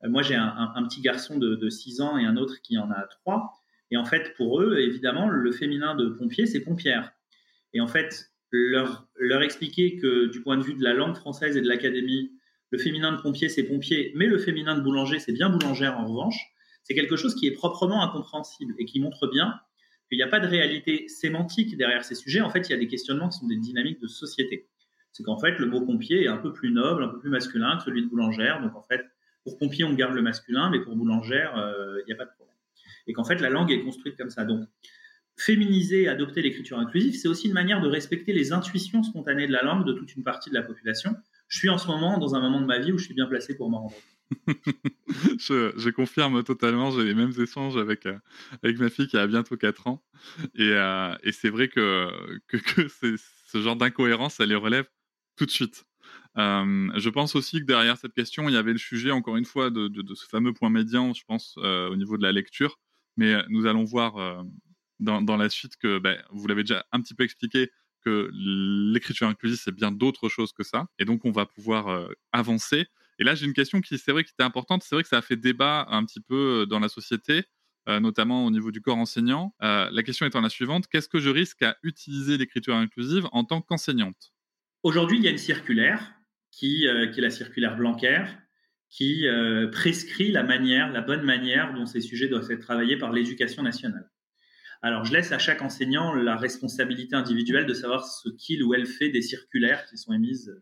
[0.05, 2.90] euh, moi, j'ai un, petit garçon de, de 6 ans et un autre qui en
[2.90, 3.50] a 3.
[3.90, 7.11] Et en fait, pour eux, évidemment, le féminin de pompier, c'est pompière.
[7.72, 11.62] Et en fait, leur expliquer que du point de vue de la langue française et
[11.62, 12.33] de l'académie,
[12.70, 16.06] le féminin de pompier, c'est pompier, mais le féminin de boulanger, c'est bien boulangère en
[16.06, 16.38] revanche.
[16.85, 19.54] C'est quelque chose qui est proprement incompréhensible et qui montre bien
[20.09, 22.40] qu'il n'y a pas de réalité sémantique derrière ces sujets.
[22.40, 24.68] En fait, il y a des questionnements qui sont des dynamiques de société.
[25.12, 27.76] C'est qu'en fait, le mot pompier est un peu plus noble, un peu plus masculin
[27.76, 28.61] que celui de boulangère.
[28.62, 29.04] Donc, en fait,
[29.44, 32.30] pour pompier, on garde le masculin, mais pour boulangère, euh, il n'y a pas de
[32.30, 32.54] problème.
[33.06, 34.44] Et qu'en fait, la langue est construite comme ça.
[34.44, 34.64] Donc,
[35.37, 39.62] féminiser, adopter l'écriture inclusive, c'est aussi une manière de respecter les intuitions spontanées de la
[39.62, 41.16] langue de toute une partie de la population
[41.51, 43.27] je suis en ce moment dans un moment de ma vie où je suis bien
[43.27, 43.95] placé pour m'en rendre
[45.39, 48.17] je, confirme totalement, j'ai les mêmes échanges avec, euh,
[48.63, 50.05] avec ma fille qui a bientôt 4 ans.
[50.55, 52.09] Et, euh, et c'est vrai que,
[52.47, 54.89] que, ce genre d'incohérence, elle les relève
[55.35, 55.85] tout de suite.
[56.37, 59.71] je pense aussi que derrière cette question, il y avait le sujet, encore une fois,
[59.71, 62.79] de, ce fameux point médian, je pense, au niveau de la lecture.
[63.17, 64.45] Mais nous allons voir
[65.01, 67.73] dans, la suite que ben, vous l'avez déjà un petit peu expliqué,
[68.05, 70.87] que l'écriture inclusive, c'est bien d'autres choses que ça.
[70.99, 72.87] Et donc, on va pouvoir avancer.
[73.19, 74.83] Et là, j'ai une question qui, c'est vrai, qui était importante.
[74.83, 77.45] C'est vrai que ça a fait débat un petit peu dans la société.
[77.89, 79.55] Euh, notamment au niveau du corps enseignant.
[79.63, 83.43] Euh, la question étant la suivante, qu'est-ce que je risque à utiliser l'écriture inclusive en
[83.45, 84.35] tant qu'enseignante?
[84.83, 86.13] Aujourd'hui, il y a une circulaire
[86.51, 88.27] qui, euh, qui est la circulaire Blanquer,
[88.91, 89.25] qui
[89.71, 94.11] prescrit la manière, la bonne manière dont ces sujets doivent être travaillés par l'éducation nationale.
[94.83, 98.87] Alors, je laisse à chaque enseignant la responsabilité individuelle de savoir ce qu'il ou elle
[98.87, 100.59] fait des circulaires qui sont émises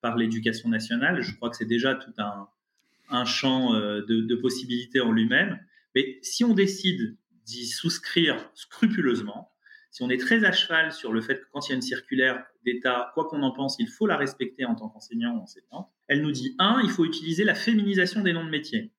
[0.00, 1.22] par l'éducation nationale.
[1.22, 5.58] Je crois que c'est déjà tout un, champ de, de possibilités en lui-même.
[5.96, 9.50] Mais si on décide d'y souscrire scrupuleusement,
[9.96, 11.80] si on est très à cheval sur le fait que quand il y a une
[11.80, 15.90] circulaire d'État, quoi qu'on en pense, il faut la respecter en tant qu'enseignant ou enseignante,
[16.06, 18.92] elle nous dit, un, il faut utiliser la féminisation des noms de métiers.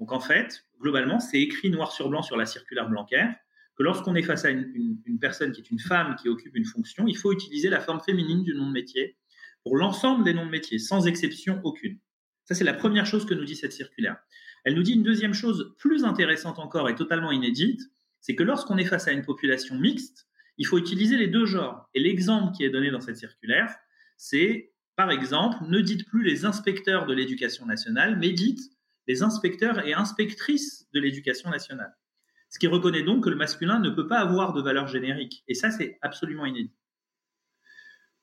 [0.00, 3.36] Donc en fait, globalement, c'est écrit noir sur blanc sur la circulaire blancaire
[3.76, 7.06] que lorsqu'on est face à une, personne qui est une femme qui occupe une fonction,
[7.06, 9.16] il faut utiliser la forme féminine du nom de métier
[9.62, 11.98] pour l'ensemble des noms de métiers, sans exception aucune.
[12.44, 14.16] Ça, c'est la première chose que nous dit cette circulaire.
[14.64, 17.80] Elle nous dit une deuxième chose plus intéressante encore et totalement inédite,
[18.20, 20.26] c'est que lorsqu'on est face à une population mixte,
[20.58, 21.88] il faut utiliser les deux genres.
[21.94, 23.74] Et l'exemple qui est donné dans cette circulaire,
[24.16, 28.60] c'est, par exemple, ne dites plus les inspecteurs de l'éducation nationale, mais dites
[29.08, 31.92] les inspecteurs et inspectrices de l'éducation nationale.
[32.52, 35.42] Ce qui reconnaît donc que le masculin ne peut pas avoir de valeur générique.
[35.48, 36.76] Et ça, c'est absolument inédit.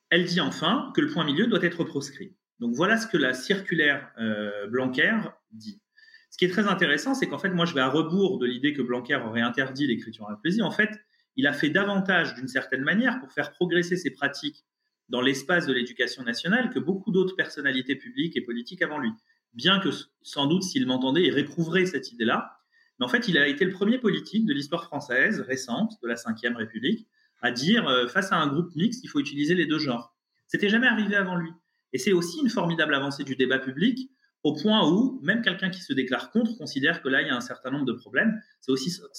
[0.08, 2.36] Elle dit enfin que le point milieu doit être proscrit.
[2.60, 5.18] Donc voilà ce que la circulaire euh, Blanquer
[5.50, 5.82] dit.
[6.30, 8.72] Ce qui est très intéressant, c'est qu'en fait, moi, je vais à rebours de l'idée
[8.72, 10.62] que Blanquer aurait interdit l'écriture inclusive.
[10.62, 10.90] En fait,
[11.34, 14.64] il a fait davantage, d'une certaine manière, pour faire progresser ses pratiques
[15.08, 19.10] dans l'espace de l'éducation nationale que beaucoup d'autres personnalités publiques et politiques avant lui.
[19.54, 19.88] Bien que,
[20.22, 22.59] sans doute, s'il m'entendait, il réprouverait cette idée-là.
[23.00, 26.14] Mais en fait, il a été le premier politique de l'histoire française récente, de la
[26.14, 27.08] Ve République,
[27.40, 30.14] à dire, euh, face à un groupe mixte, il faut utiliser les deux genres.
[30.46, 31.50] C'était jamais arrivé avant lui.
[31.94, 34.10] Et c'est aussi une formidable avancée du débat public
[34.42, 37.36] au point où même quelqu'un qui se déclare contre considère que là, il y a
[37.36, 38.40] un certain nombre de problèmes.
[38.60, 38.70] C'est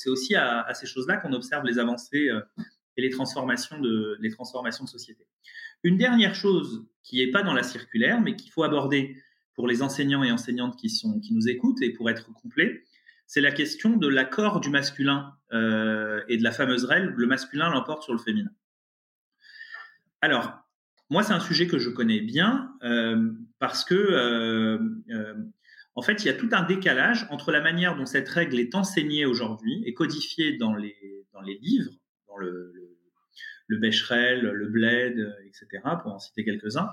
[0.09, 2.39] aussi, à, ces choses-là qu'on observe les avancées euh,
[2.97, 5.25] et les transformations, de, les transformations de société.
[5.83, 9.17] Une dernière chose qui n'est pas dans la circulaire, mais qu'il faut aborder
[9.55, 12.83] pour les enseignants et enseignantes qui, sont, qui nous écoutent et pour être complet,
[13.31, 17.69] c'est la question de l'accord du masculin euh, et de la fameuse règle, le masculin
[17.69, 18.51] l'emporte sur le féminin.
[20.19, 20.51] Alors,
[21.09, 24.77] moi, c'est un sujet que je connais bien euh, parce que, euh,
[25.95, 28.75] en fait, il y a tout un décalage entre la manière dont cette règle est
[28.75, 31.93] enseignée aujourd'hui et codifiée dans les, dans les livres,
[32.27, 32.97] dans le, le,
[33.67, 36.89] le Becherel, le Bled, etc., pour en citer quelques-uns,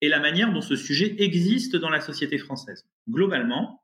[0.00, 2.88] et la manière dont ce sujet existe dans la société française.
[3.08, 3.79] Globalement,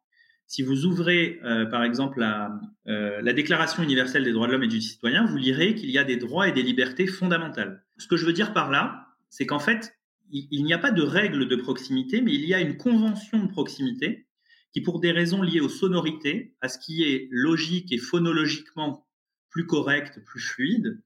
[0.47, 4.81] si vous ouvrez, par exemple, la, la Déclaration universelle des droits de l'homme et du
[4.81, 7.85] citoyen, vous lirez qu'il y a des droits et des libertés fondamentales.
[7.99, 9.97] Ce que je veux dire par là, c'est qu'en fait,
[10.31, 13.49] il, n'y a pas de règle de proximité, mais il y a une convention de
[13.49, 14.27] proximité
[14.73, 19.07] qui, pour des raisons liées aux sonorités, à ce qui est logique et phonologiquement
[19.51, 21.01] plus correct, plus fluide,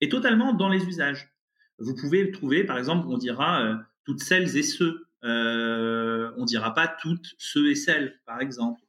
[0.00, 1.32] est totalement dans les usages.
[1.78, 5.06] Vous pouvez trouver, par exemple, on dira euh, toutes celles et ceux.
[5.24, 8.80] Euh, on dira pas toutes ceux et celles, par exemple.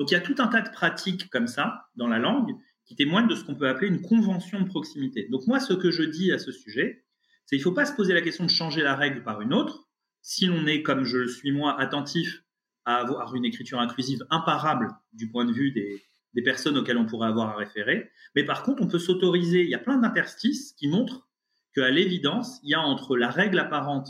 [0.00, 2.96] Donc il y a tout un tas de pratiques comme ça dans la langue qui
[2.96, 5.28] témoignent de ce qu'on peut appeler une convention de proximité.
[5.30, 7.04] Donc moi, ce que je dis à ce sujet,
[7.44, 9.52] c'est il ne faut pas se poser la question de changer la règle par une
[9.52, 9.90] autre.
[10.22, 12.42] Si l'on est, comme je le suis moi, attentif
[12.86, 17.04] à avoir une écriture inclusive imparable du point de vue des, des personnes auxquelles on
[17.04, 18.10] pourrait avoir à référer.
[18.34, 21.28] Mais par contre, on peut s'autoriser, il y a plein d'interstices qui montrent
[21.74, 24.08] qu'à l'évidence, il y a entre la règle apparente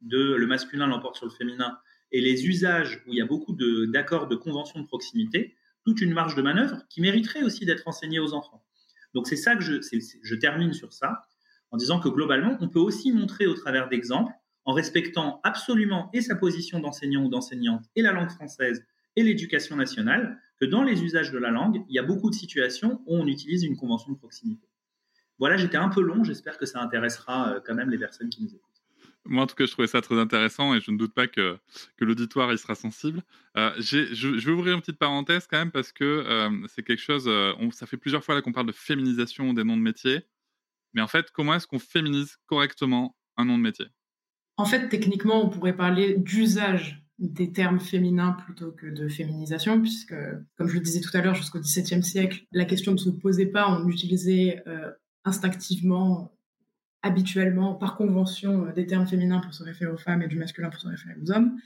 [0.00, 1.78] de le masculin l'emporte sur le féminin
[2.12, 6.00] et les usages où il y a beaucoup d'accords de, de conventions de proximité, toute
[6.00, 8.64] une marge de manœuvre qui mériterait aussi d'être enseignée aux enfants.
[9.14, 9.80] Donc c'est ça que je,
[10.22, 11.26] je termine sur ça
[11.70, 14.32] en disant que globalement, on peut aussi montrer au travers d'exemples,
[14.64, 18.84] en respectant absolument et sa position d'enseignant ou d'enseignante et la langue française
[19.16, 22.34] et l'éducation nationale, que dans les usages de la langue, il y a beaucoup de
[22.34, 24.68] situations où on utilise une convention de proximité.
[25.38, 28.42] Voilà, j'étais un peu long, j'espère que ça intéressera euh, quand même les personnes qui
[28.42, 28.67] nous écoutent.
[29.24, 31.58] Moi, en tout cas, je trouvais ça très intéressant et je ne doute pas que,
[31.98, 33.22] l'auditoire y sera sensible.
[33.56, 37.28] Euh, je, vais ouvrir une petite parenthèse quand même parce que euh, c'est quelque chose,
[37.28, 40.22] on, ça fait plusieurs fois qu'on parle de féminisation des noms de métiers.
[40.94, 43.86] Mais en fait, comment est-ce qu'on féminise correctement un nom de métier?
[44.56, 50.14] En fait, techniquement, on pourrait parler d'usage des termes féminins plutôt que de féminisation, puisque,
[50.56, 53.46] comme je le disais tout à l'heure, jusqu'au XVIIe siècle, la question ne se posait
[53.46, 54.90] pas, on utilisait euh,
[55.24, 56.32] instinctivement
[57.08, 60.80] habituellement, par convention, des termes féminins pour se référer aux femmes et du masculin pour
[60.80, 61.58] se référer aux hommes.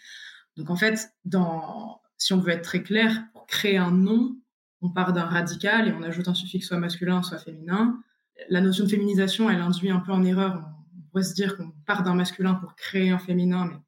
[0.56, 4.36] Donc en fait, dans, si on veut être très clair, pour créer un nom,
[4.80, 8.00] on part d'un radical et on ajoute un suffixe soit masculin, soit féminin.
[8.48, 10.64] La notion de féminisation, elle induit un peu en erreur.
[10.96, 13.78] On pourrait se dire qu'on part d'un masculin pour créer un féminin, mais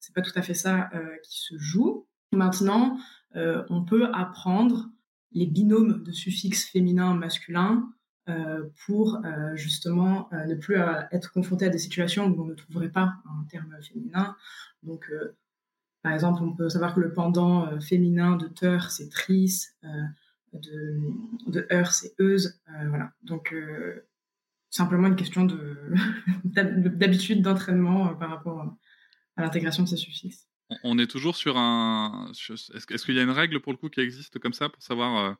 [0.00, 2.06] c'est pas tout à fait ça euh, qui se joue.
[2.32, 2.98] Maintenant,
[3.36, 4.88] euh, on peut apprendre
[5.32, 8.01] les binômes de suffixes féminin-masculin euh,
[8.86, 9.20] pour
[9.54, 10.76] justement ne plus
[11.10, 14.36] être confronté à des situations où on ne trouverait pas un terme féminin.
[14.82, 15.10] Donc,
[16.02, 19.62] par exemple, on peut savoir que le pendant féminin de teur, c'est tris,
[20.52, 20.98] de,
[21.46, 22.60] de heure, c'est euse.
[22.88, 23.12] voilà.
[23.22, 23.54] Donc,
[24.72, 25.46] simplement une question
[26.44, 28.76] d'habitude, d'entraînement par rapport
[29.36, 30.48] à l'intégration de ces suffixes.
[30.82, 32.32] On est toujours sur un.
[32.32, 35.18] Est-ce qu'il y a une règle pour le coup qui existe comme ça pour savoir
[35.18, 35.34] euh,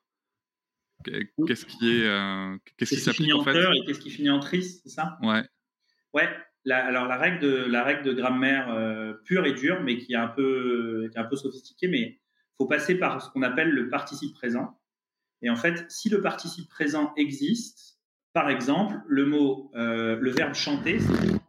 [1.02, 4.62] qu'est-ce qui est euh, qu'est-ce qui s'applique en fait et qu'est-ce qui finit en tris,
[4.62, 5.18] c'est ça?
[5.22, 5.42] Ouais.
[6.12, 6.28] Ouais.
[6.70, 10.16] alors la règle de la règle de grammaire euh, pure et dure, mais qui est
[10.16, 12.20] un peu qui est un peu sophistiquée, mais
[12.58, 14.78] faut passer par ce qu'on appelle le participe présent.
[15.40, 17.98] Et en fait, si le participe présent existe,
[18.32, 21.41] par exemple, le mot, le verbe chanter, c'est.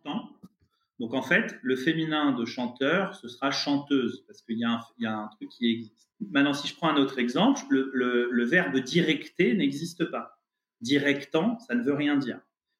[1.03, 5.27] Donc en fait, le féminin de chanteur, ce sera chanteuse, parce qu'il y, a un
[5.35, 6.09] truc qui existe.
[6.31, 10.39] Maintenant, si je prends un autre exemple, le, verbe directer n'existe pas.
[10.79, 12.39] Directant, ça ne veut rien dire.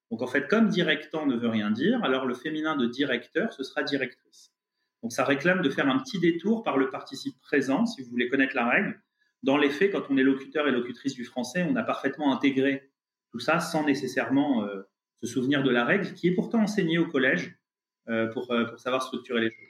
[0.10, 3.62] Donc en fait, comme directant ne veut rien dire, alors le féminin de directeur, ce
[3.62, 4.54] sera directrice.
[5.02, 8.30] Donc ça réclame de faire un petit détour par le participe présent, si vous voulez
[8.30, 9.02] connaître la règle.
[9.42, 12.90] Dans les faits, quand on est locuteur et locutrice du français, on a parfaitement intégré
[13.32, 14.84] tout ça sans nécessairement euh,
[15.22, 17.58] se souvenir de la règle, qui est pourtant enseignée au collège
[18.34, 19.68] pour, euh, pour savoir structurer les choses.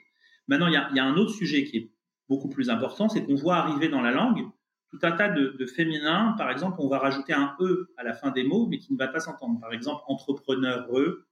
[0.48, 1.90] Maintenant, il y a, y a, un autre sujet qui est
[2.28, 4.46] beaucoup plus important, c'est qu'on voit arriver dans la langue
[4.90, 6.34] tout un tas de, de féminins.
[6.38, 8.98] Par exemple, on va rajouter un E à la fin des mots, mais qui ne
[8.98, 9.58] va pas s'entendre.
[9.60, 11.26] Par exemple, entrepreneur e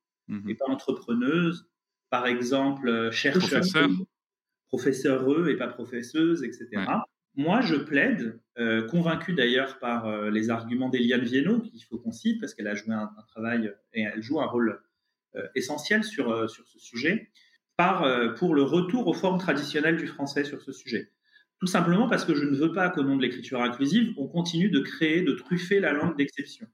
[0.49, 1.69] et pas entrepreneuse.
[2.11, 3.89] Par exemple, euh, chercheur professeur,
[4.69, 6.85] professeur e et pas professeuse, etc.
[7.35, 12.41] Moi, je plaide, euh, convaincu d'ailleurs par les arguments d'Eliane Viennot, qu'il faut qu'on cite,
[12.41, 14.83] parce qu'elle a joué un, un, travail et elle joue un rôle
[15.37, 17.31] euh, essentiel sur, euh, sur ce sujet,
[17.77, 21.11] par, euh, pour le retour aux formes traditionnelles du français sur ce sujet.
[21.59, 24.69] Tout simplement parce que je ne veux pas qu'au nom de l'écriture inclusive, on continue
[24.69, 26.67] de créer, de truffer la langue d'exception.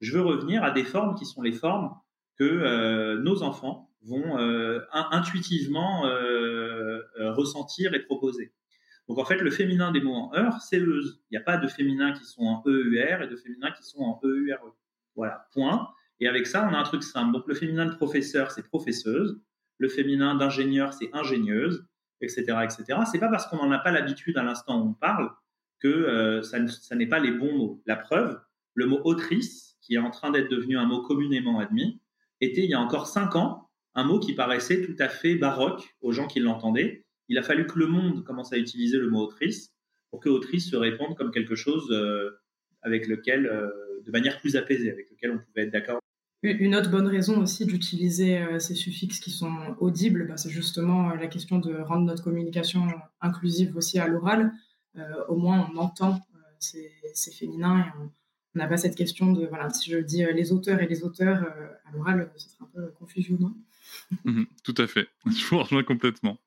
[0.00, 1.90] Je veux revenir à des formes qui sont les formes
[2.38, 4.36] que nos enfants vont
[4.92, 6.02] intuitivement
[7.18, 8.52] ressentir et proposer.
[9.08, 11.22] Donc en fait, le féminin des mots en heure, c'est euse.
[11.30, 14.00] Il n'y a pas de féminin qui sont en EUR et de féminin qui sont
[14.00, 14.66] en EURE.
[14.66, 14.72] E.
[15.14, 15.88] Voilà, point.
[16.20, 17.32] Et avec ça, on a un truc simple.
[17.32, 19.40] Donc, le féminin de professeur, c'est professeuse.
[19.78, 21.86] Le féminin d'ingénieur, c'est ingénieuse,
[22.20, 23.00] etc., etc.
[23.10, 25.30] C'est pas parce qu'on n'en a pas l'habitude à l'instant où on parle
[25.80, 27.82] que euh, ça, n'est pas les bons mots.
[27.86, 28.40] La preuve,
[28.74, 32.00] le mot autrice, qui est en train d'être devenu un mot communément admis,
[32.40, 35.96] était il y a encore cinq ans un mot qui paraissait tout à fait baroque
[36.00, 37.06] aux gens qui l'entendaient.
[37.28, 39.74] Il a fallu que le monde commence à utiliser le mot autrice
[40.10, 42.30] pour que autrice se réponde comme quelque chose euh,
[42.82, 43.70] avec lequel, euh,
[44.04, 46.00] de manière plus apaisée, avec lequel on pouvait être d'accord.
[46.46, 51.10] Une autre bonne raison aussi d'utiliser euh, ces suffixes qui sont audibles, bah, c'est justement
[51.10, 52.86] euh, la question de rendre notre communication
[53.20, 54.52] inclusive aussi à l'oral.
[54.96, 56.20] Euh, au moins, on entend
[56.60, 56.92] ces,
[57.36, 58.10] féminins et on
[58.58, 61.44] n'a pas cette question de, voilà, si je dis les auteurs et les auteurs
[61.84, 63.54] à l'oral, ce serait un peu confus, non
[64.24, 66.38] mhm, Tout à fait, je vous rejoins complètement.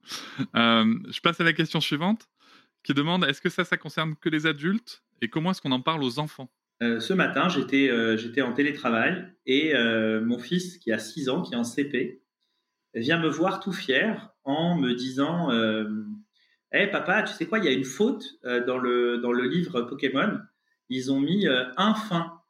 [0.56, 2.30] je passe à la question suivante
[2.84, 5.82] qui demande est-ce que ça, ça concerne que les adultes et comment est-ce qu'on en
[5.82, 6.50] parle aux enfants?
[6.82, 11.30] Euh, ce matin, j'étais euh, j'étais en télétravail et euh, mon fils, qui a 6
[11.30, 12.22] ans, qui est en CP,
[12.94, 15.50] vient me voir tout fier en me disant
[16.72, 19.82] Hé papa, tu sais quoi, il y a une faute dans, le, dans le livre
[19.82, 20.40] Pokémon.
[20.90, 22.42] Ils ont mis un fin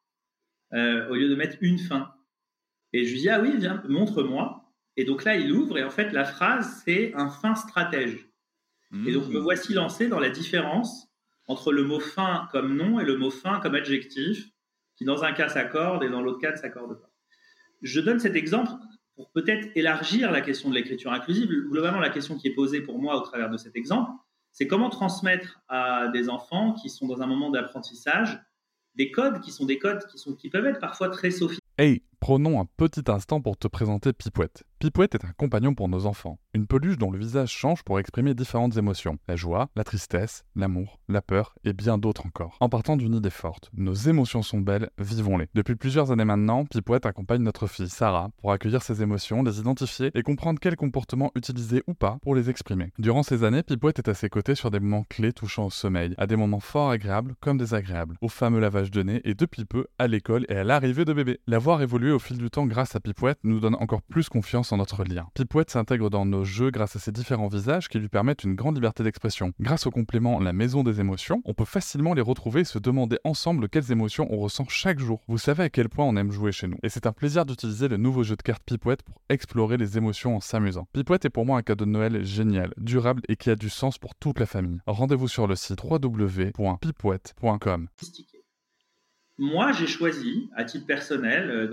[0.72, 2.14] au lieu de mettre une fin.
[2.94, 4.72] Et je lui dis Ah oui, viens, montre-moi.
[4.96, 8.30] Et donc là, il ouvre et en fait, la phrase, c'est un fin stratège.
[9.06, 9.44] Et donc, me mmh.
[9.44, 11.09] voici lancé dans la différence
[11.50, 14.50] entre le mot fin comme nom et le mot fin comme adjectif,
[14.96, 17.10] qui dans un cas s'accorde et dans l'autre cas ne s'accorde pas.
[17.82, 18.72] Je donne cet exemple
[19.16, 21.50] pour peut-être élargir la question de l'écriture inclusive.
[21.50, 24.12] Globalement, la question qui est posée pour moi au travers de cet exemple,
[24.52, 28.40] c'est comment transmettre à des enfants qui sont dans un moment d'apprentissage
[28.96, 31.66] des codes qui sont des codes qui, sont, qui peuvent être parfois très sophistiqués.
[31.78, 34.64] Hey, prenons un petit instant pour te présenter Pipouette.
[34.80, 38.34] Pipouette est un compagnon pour nos enfants, une peluche dont le visage change pour exprimer
[38.34, 42.56] différentes émotions, la joie, la tristesse, l'amour, la peur et bien d'autres encore.
[42.62, 45.50] En partant d'une idée forte, nos émotions sont belles, vivons-les.
[45.54, 50.12] Depuis plusieurs années maintenant, Pipouette accompagne notre fille Sarah pour accueillir ses émotions, les identifier
[50.14, 52.94] et comprendre quels comportements utiliser ou pas pour les exprimer.
[53.00, 56.16] Durant ces années, Pipouette est à ses côtés sur des moments clés touchant au sommeil,
[56.18, 59.88] à des moments fort agréables comme désagréables, au fameux lavage de nez et depuis peu
[59.98, 61.42] à l'école et à l'arrivée de bébé.
[61.48, 65.04] L'avoir évolué au fil du temps grâce à Pipouette nous donne encore plus confiance notre
[65.04, 65.28] lien.
[65.34, 68.76] Pipouette s'intègre dans nos jeux grâce à ses différents visages qui lui permettent une grande
[68.76, 69.52] liberté d'expression.
[69.60, 73.18] Grâce au complément La Maison des émotions, on peut facilement les retrouver et se demander
[73.24, 75.22] ensemble quelles émotions on ressent chaque jour.
[75.28, 76.78] Vous savez à quel point on aime jouer chez nous.
[76.84, 80.36] Et c'est un plaisir d'utiliser le nouveau jeu de cartes Pipouette pour explorer les émotions
[80.36, 80.88] en s'amusant.
[80.94, 83.98] Pipouette est pour moi un cadeau de Noël génial, durable et qui a du sens
[83.98, 84.80] pour toute la famille.
[84.86, 87.88] Rendez-vous sur le site www.pipouette.com.
[89.38, 91.68] Moi, j'ai choisi, à titre personnel, euh,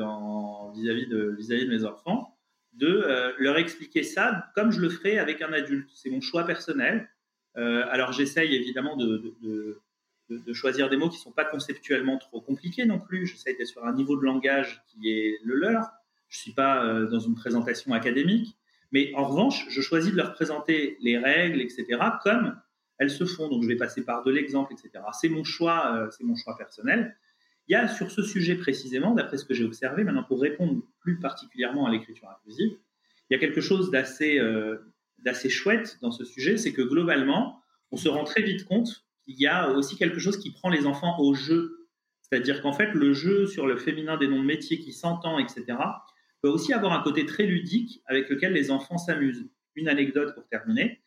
[0.75, 2.36] vis-à-vis de, vis -vis de mes enfants,
[2.77, 5.91] de euh, leur expliquer ça comme je le ferais avec un adulte.
[5.95, 7.09] C'est mon choix personnel.
[7.57, 9.81] Euh, alors j'essaye évidemment de, de,
[10.29, 13.27] de, choisir des mots qui ne sont pas conceptuellement trop compliqués non plus.
[13.27, 15.91] J'essaye d'être sur un niveau de langage qui est le leur.
[16.29, 18.57] Je ne suis pas euh, dans une présentation académique.
[18.93, 21.87] Mais en revanche, je choisis de leur présenter les règles, etc.,
[22.23, 22.61] comme
[22.99, 23.49] elles se font.
[23.49, 25.05] Donc je vais passer par de l'exemple, etc.
[25.13, 27.17] C'est mon choix, c'est mon choix personnel.
[27.69, 30.83] Il y a sur ce sujet précisément, d'après ce que j'ai observé, maintenant pour répondre
[31.07, 32.73] plus particulièrement à l'écriture inclusive,
[33.31, 37.63] il y a quelque chose d'assez euh, d'assez chouette dans ce sujet, c'est que globalement,
[37.93, 40.85] on se rend très vite compte qu'il y a aussi quelque chose qui prend les
[40.87, 41.89] enfants au jeu.
[42.23, 45.65] C'est-à-dire qu'en fait, le jeu sur le féminin des noms de métiers qui s'entend, etc.,
[46.43, 49.49] peut aussi avoir un côté très ludique avec lequel les enfants s'amusent.
[49.77, 51.01] Une anecdote pour terminer.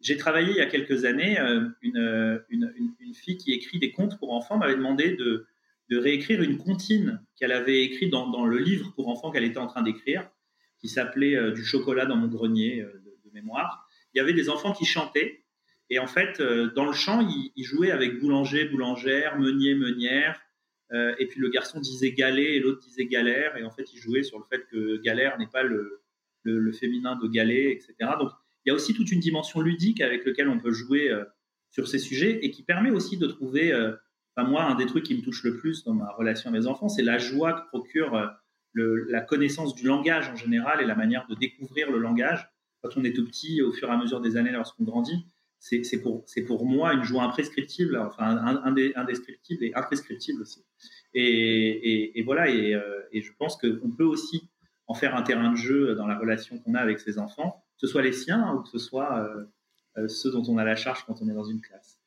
[0.00, 3.92] J'ai travaillé il y a quelques années, euh, une, une, une, fille qui écrit des
[3.92, 5.46] contes pour enfants m'avait demandé de,
[5.90, 9.66] de réécrire une comptine qu'elle avait écrite dans, le livre pour enfants qu'elle était en
[9.66, 10.30] train d'écrire,
[10.78, 12.92] qui s'appelait euh, Du chocolat dans mon grenier euh,
[13.24, 13.88] de, mémoire.
[14.14, 15.42] Il y avait des enfants qui chantaient.
[15.90, 20.40] Et en fait, euh, dans le chant, ils, jouaient avec boulanger, boulangère, meunier, meunière.
[21.18, 23.56] et puis le garçon disait galet et l'autre disait galère.
[23.56, 26.04] Et en fait, ils jouaient sur le fait que galère n'est pas le,
[26.44, 27.94] le, féminin de galet, etc.
[28.20, 28.30] Donc,
[28.64, 31.10] il y a aussi toute une dimension ludique avec laquelle on peut jouer
[31.72, 33.72] sur ces sujets et qui permet aussi de trouver
[34.42, 36.88] moi, un des trucs qui me touche le plus dans ma relation avec mes enfants,
[36.88, 41.26] c'est la joie que procure euh, la connaissance du langage en général et la manière
[41.28, 42.48] de découvrir le langage.
[42.82, 45.24] Quand on est tout petit, au fur et à mesure des années, lorsqu'on grandit,
[45.60, 48.36] c'est pour, moi une joie imprescriptible, enfin
[48.96, 50.64] indescriptible et imprescriptible aussi.
[51.14, 54.50] Et, et, voilà, et, euh, et, je pense qu'on peut aussi
[54.88, 57.86] en faire un terrain de jeu dans la relation qu'on a avec ses enfants, que
[57.86, 59.26] ce soit les siens ou que ce soit
[59.96, 62.00] euh, ceux dont on a la charge quand on est dans une classe.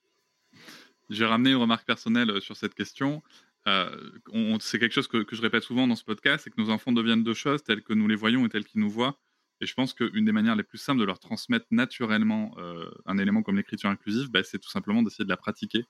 [1.10, 3.24] J'ai ramené une remarque personnelle euh, sur cette question.
[3.68, 4.12] Euh,
[4.60, 7.24] c'est quelque chose que, je répète souvent dans ce podcast, c'est que nos enfants deviennent
[7.24, 9.20] deux choses, telles que nous les voyons et telles qu'ils nous voient.
[9.60, 13.18] Et je pense qu'une des manières les plus simples de leur transmettre naturellement euh, un
[13.18, 15.86] élément comme l'écriture inclusive, bah, c'est tout simplement d'essayer de la pratiquer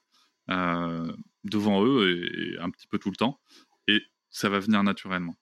[1.43, 3.37] devant eux et, un petit peu tout le temps.
[3.89, 5.35] Et ça va venir naturellement.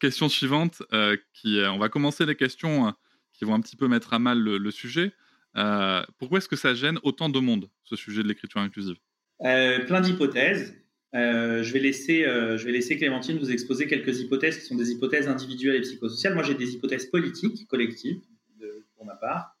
[0.00, 2.94] Question suivante, on va commencer les questions
[3.32, 5.14] qui vont un petit peu mettre à mal le sujet.
[5.56, 8.96] Euh, pourquoi est-ce que ça gêne autant de monde, ce sujet de l'écriture inclusive?
[9.44, 10.76] Euh, Plein d'hypothèses.
[11.14, 14.92] Euh, je, vais laisser, je vais laisser Clémentine vous exposer quelques hypothèses qui sont des
[14.92, 16.34] hypothèses individuelles et psychosociales.
[16.34, 18.20] Moi, j'ai des hypothèses politiques, collectives,
[18.94, 19.56] pour ma part.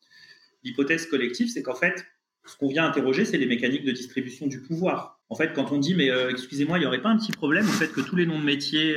[0.62, 2.06] L'hypothèse collective, c'est qu'en fait,
[2.46, 5.20] ce qu'on vient interroger, c'est les mécaniques de distribution du pouvoir.
[5.28, 7.72] En fait, quand on dit, mais excusez-moi, il n'y aurait pas un petit problème au
[7.72, 8.96] fait que tous les noms de métiers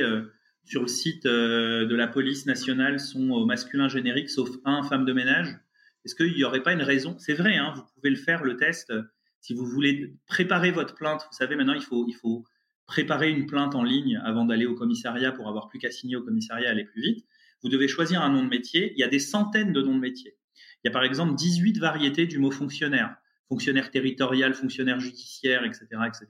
[0.62, 5.12] sur le site de la police nationale sont au masculin générique, sauf un, femme de
[5.12, 5.56] ménage?
[6.04, 7.16] Est-ce qu'il n'y aurait pas une raison?
[7.18, 8.92] C'est vrai, hein, vous pouvez le faire, le test.
[9.40, 12.44] Si vous voulez préparer votre plainte, vous savez, maintenant, il faut,
[12.86, 16.22] préparer une plainte en ligne avant d'aller au commissariat pour avoir plus qu'à signer au
[16.22, 17.26] commissariat, aller plus vite.
[17.62, 18.92] Vous devez choisir un nom de métier.
[18.94, 20.36] Il y a des centaines de noms de métiers.
[20.82, 23.16] Il y a par exemple 18 variétés du mot fonctionnaire.
[23.48, 26.26] Fonctionnaire territorial, fonctionnaire judiciaire, etc., etc.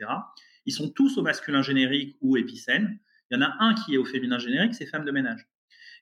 [0.67, 3.01] Ils sont tous au masculin générique ou épicène.
[3.31, 5.49] Il y en a un qui est au féminin générique, c'est femme de ménage.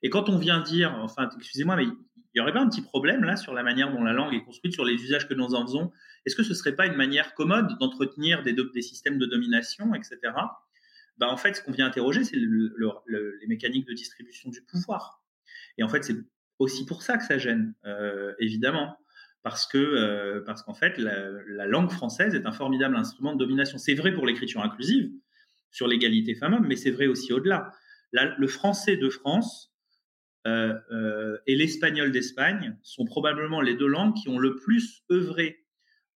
[0.02, 1.86] Et quand on vient dire, enfin, excusez-moi, mais
[2.34, 4.42] il y aurait pas un petit problème là sur la manière dont la langue est
[4.42, 5.92] construite, sur les usages que nous en faisons?
[6.24, 10.18] Est-ce que ce serait pas une manière commode d'entretenir des, systèmes de domination, etc.
[11.18, 15.22] Ben, en fait, ce qu'on vient interroger, c'est les mécaniques de distribution du pouvoir.
[15.76, 16.16] Et en fait, c'est
[16.58, 18.96] aussi pour ça que ça gêne, euh, évidemment,
[19.42, 23.38] parce que euh, parce qu'en fait, la, la, langue française est un formidable instrument de
[23.38, 23.76] domination.
[23.76, 25.10] C'est vrai pour l'écriture inclusive,
[25.70, 27.72] sur l'égalité femmes-hommes, mais c'est vrai aussi au-delà.
[28.12, 29.71] Le français de France
[30.46, 35.62] et l'espagnol d'Espagne sont probablement les deux langues qui ont le plus œuvré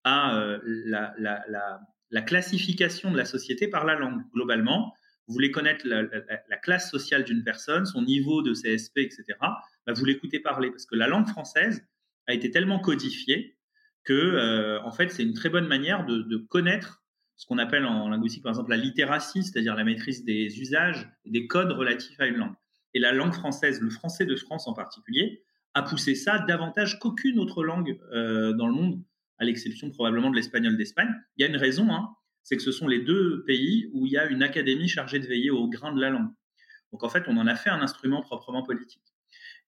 [0.07, 1.81] à euh, la, la, la,
[2.13, 4.23] la, classification de la société par la langue.
[4.33, 4.95] Globalement,
[5.27, 10.05] vous voulez connaître la, classe sociale d'une personne, son niveau de CSP, etc., bah, vous
[10.05, 11.85] l'écoutez parler parce que la langue française
[12.29, 13.59] a été tellement codifiée
[14.05, 17.03] que, euh, en fait, c'est une très bonne manière de, connaître
[17.35, 21.31] ce qu'on appelle en linguistique, par exemple, la littératie, c'est-à-dire la maîtrise des usages et
[21.31, 22.55] des codes relatifs à une langue.
[22.97, 25.45] Et la langue française, le français de France en particulier,
[25.75, 29.03] a poussé ça davantage qu'aucune autre langue euh, dans le monde,
[29.37, 31.11] à l'exception probablement de l'espagnol d'Espagne.
[31.37, 32.09] Il y a une raison, hein,
[32.43, 35.27] c'est que ce sont les deux pays où il y a une académie chargée de
[35.27, 36.31] veiller au grain de la langue.
[36.91, 39.03] Donc en fait, on en a fait un instrument proprement politique.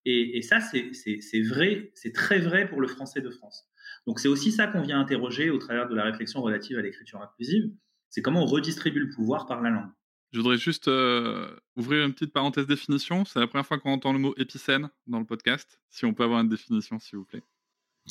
[0.07, 3.68] Et, ça, c'est vrai, c'est très vrai pour le français de France.
[4.07, 7.20] Donc c'est aussi ça qu'on vient interroger au travers de la réflexion relative à l'écriture
[7.20, 7.70] inclusive,
[8.09, 9.91] c'est comment on redistribue le pouvoir par la langue.
[10.33, 13.24] Je voudrais juste euh, ouvrir une petite parenthèse définition.
[13.24, 15.81] C'est la première fois qu'on entend le mot épicène dans le podcast.
[15.91, 17.43] Si on peut avoir une définition, s'il vous plaît.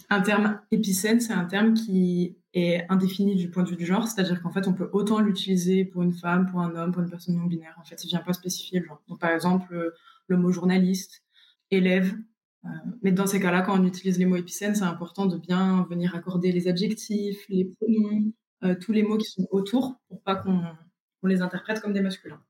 [0.09, 4.07] Un terme épicène, c'est un terme qui est indéfini du point de vue du genre,
[4.07, 7.09] c'est-à-dire qu'en fait, on peut autant l'utiliser pour une femme, pour un homme, pour une
[7.09, 7.75] personne non binaire.
[7.79, 9.01] En fait, il ne vient pas spécifier le genre.
[9.07, 9.93] Donc, par exemple,
[10.27, 11.23] le mot journaliste,
[11.71, 12.15] élève.
[12.65, 12.69] Euh,
[13.01, 16.15] mais dans ces cas-là, quand on utilise les mots épicènes, c'est important de bien venir
[16.15, 18.31] accorder les adjectifs, les pronoms,
[18.63, 20.63] euh, tous les mots qui sont autour pour pas qu'on
[21.27, 22.41] les interprète comme des masculins.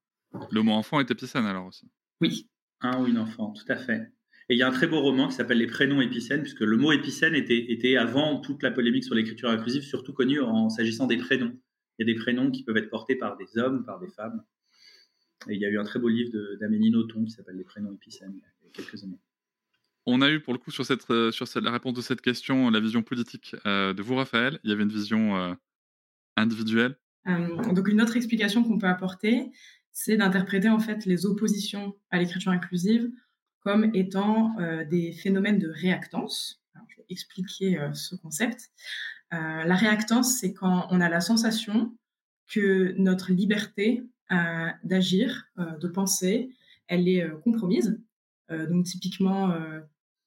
[0.51, 1.89] Le mot enfant est épicène alors aussi.
[2.21, 2.49] Oui.
[2.81, 4.11] Un ou une enfant, tout à fait.
[4.49, 6.77] Et il y a un très beau roman qui s'appelle Les prénoms épicènes, puisque le
[6.77, 11.07] mot épicène était, était avant toute la polémique sur l'écriture inclusive, surtout connu en s'agissant
[11.07, 11.57] des prénoms.
[11.97, 14.43] Il y a des prénoms qui peuvent être portés par des hommes, par des femmes.
[15.49, 17.91] Et il y a eu un très beau livre d'Amélie Nothomb qui s'appelle Les prénoms
[17.91, 19.19] épicènes il y a quelques années.
[20.05, 22.69] On a eu pour le coup sur, cette, euh, sur la réponse de cette question
[22.69, 24.59] la vision politique euh, de vous, Raphaël.
[24.63, 25.53] Il y avait une vision euh,
[26.37, 26.97] individuelle.
[27.27, 29.51] Donc une autre explication qu'on peut apporter,
[29.91, 33.09] c'est d'interpréter en fait les oppositions à l'écriture inclusive
[33.59, 34.55] comme étant
[34.89, 36.61] des phénomènes de réactance.
[36.87, 38.69] je vais expliquer ce concept.
[39.31, 41.93] la réactance, c'est quand on a la sensation
[42.47, 44.03] que notre liberté
[44.83, 46.55] d'agir, de penser,
[46.87, 47.99] elle est compromise.
[48.49, 49.53] donc typiquement,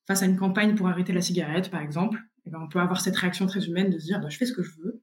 [0.06, 3.00] face à une campagne pour arrêter la cigarette, par exemple, eh ben, on peut avoir
[3.00, 4.99] cette réaction très humaine de se dire bah, je fais ce que je veux.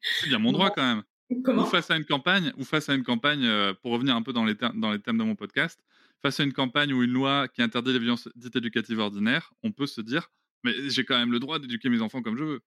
[0.00, 1.02] C'est bien mon droit quand même.
[1.44, 1.62] Comment?
[1.62, 4.32] ou face à une campagne, ou face à une campagne, euh, pour revenir un peu
[4.32, 5.80] dans les, dans les thèmes de mon podcast,
[6.20, 9.70] face à une campagne ou une loi qui interdit les violences dites éducatives ordinaires, on
[9.70, 10.28] peut se dire
[10.64, 12.60] mais j'ai quand même le droit d'éduquer mes enfants comme je veux.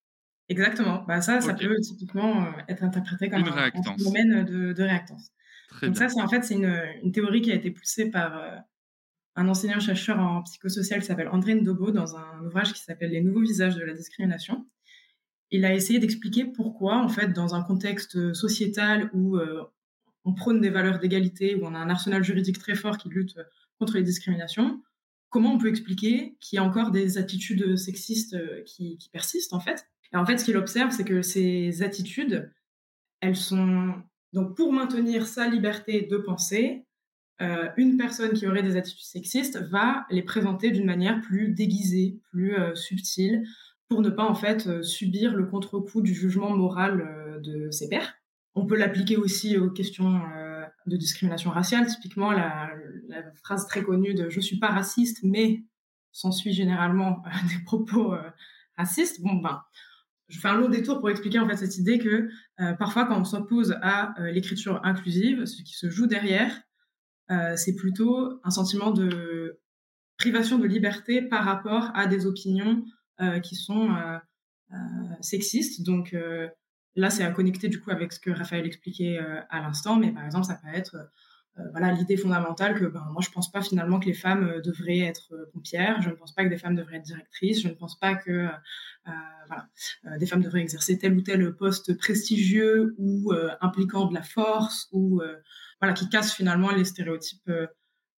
[0.50, 1.04] Exactement.
[1.08, 5.32] Bah, ça, ça peut typiquement euh, être interprété comme un, phénomène de, réactance.
[5.82, 8.58] Donc ça, c'est en fait c'est une, une, théorie qui a été poussée par euh,
[9.36, 13.42] un enseignant-chercheur en psychosocial qui s'appelle André Ndobo dans un ouvrage qui s'appelle Les nouveaux
[13.42, 14.68] visages de la discrimination.
[15.54, 19.62] Il a essayé d'expliquer pourquoi, en fait, dans un contexte sociétal où euh,
[20.26, 23.38] on prône des valeurs d'égalité, où on a un arsenal juridique très fort qui lutte
[23.78, 24.82] contre les discriminations,
[25.30, 29.60] comment on peut expliquer qu'il y a encore des attitudes sexistes euh, qui, persistent, en
[29.60, 29.88] fait?
[30.12, 32.52] Et en fait, ce qu'il observe, c'est que ces attitudes,
[33.22, 33.94] elles sont
[34.34, 36.88] donc pour maintenir sa liberté de penser,
[37.44, 42.18] euh, une personne qui aurait des attitudes sexistes va les présenter d'une manière plus déguisée,
[42.32, 43.44] plus subtile,
[43.94, 48.16] pour ne pas en fait euh, subir le contre-coup du jugement moral de ses pairs.
[48.56, 50.22] On peut l'appliquer aussi aux questions
[50.88, 52.72] de discrimination raciale, typiquement la,
[53.44, 55.64] phrase très connue de je suis pas raciste, mais
[56.12, 58.16] s'ensuit généralement des propos
[58.78, 59.22] racistes.
[59.22, 59.62] Bon ben,
[60.28, 62.30] je fais un long détour pour expliquer en fait cette idée que
[62.78, 66.62] parfois quand on s'oppose à l'écriture inclusive, ce qui se joue derrière,
[67.32, 69.60] euh, c'est plutôt un sentiment de
[70.18, 73.03] privation de liberté par rapport à des opinions euh,
[73.42, 73.90] qui sont
[74.72, 74.78] euh,
[75.22, 75.84] sexistes.
[75.84, 76.16] Donc
[76.96, 80.26] là, c'est à connecter du coup avec ce que Raphaël expliquait à l'instant, mais par
[80.26, 80.98] exemple, ça peut être
[81.72, 85.36] voilà l'idée fondamentale que ben, moi je pense pas finalement que les femmes devraient être
[85.54, 88.16] pompières, je ne pense pas que des femmes devraient être directrices, je ne pense pas
[88.16, 88.48] que
[89.06, 89.68] voilà,
[90.18, 95.22] des femmes devraient exercer tel ou tel poste prestigieux ou impliquant de la force ou
[95.84, 97.68] voilà, qui casse finalement les stéréotypes euh,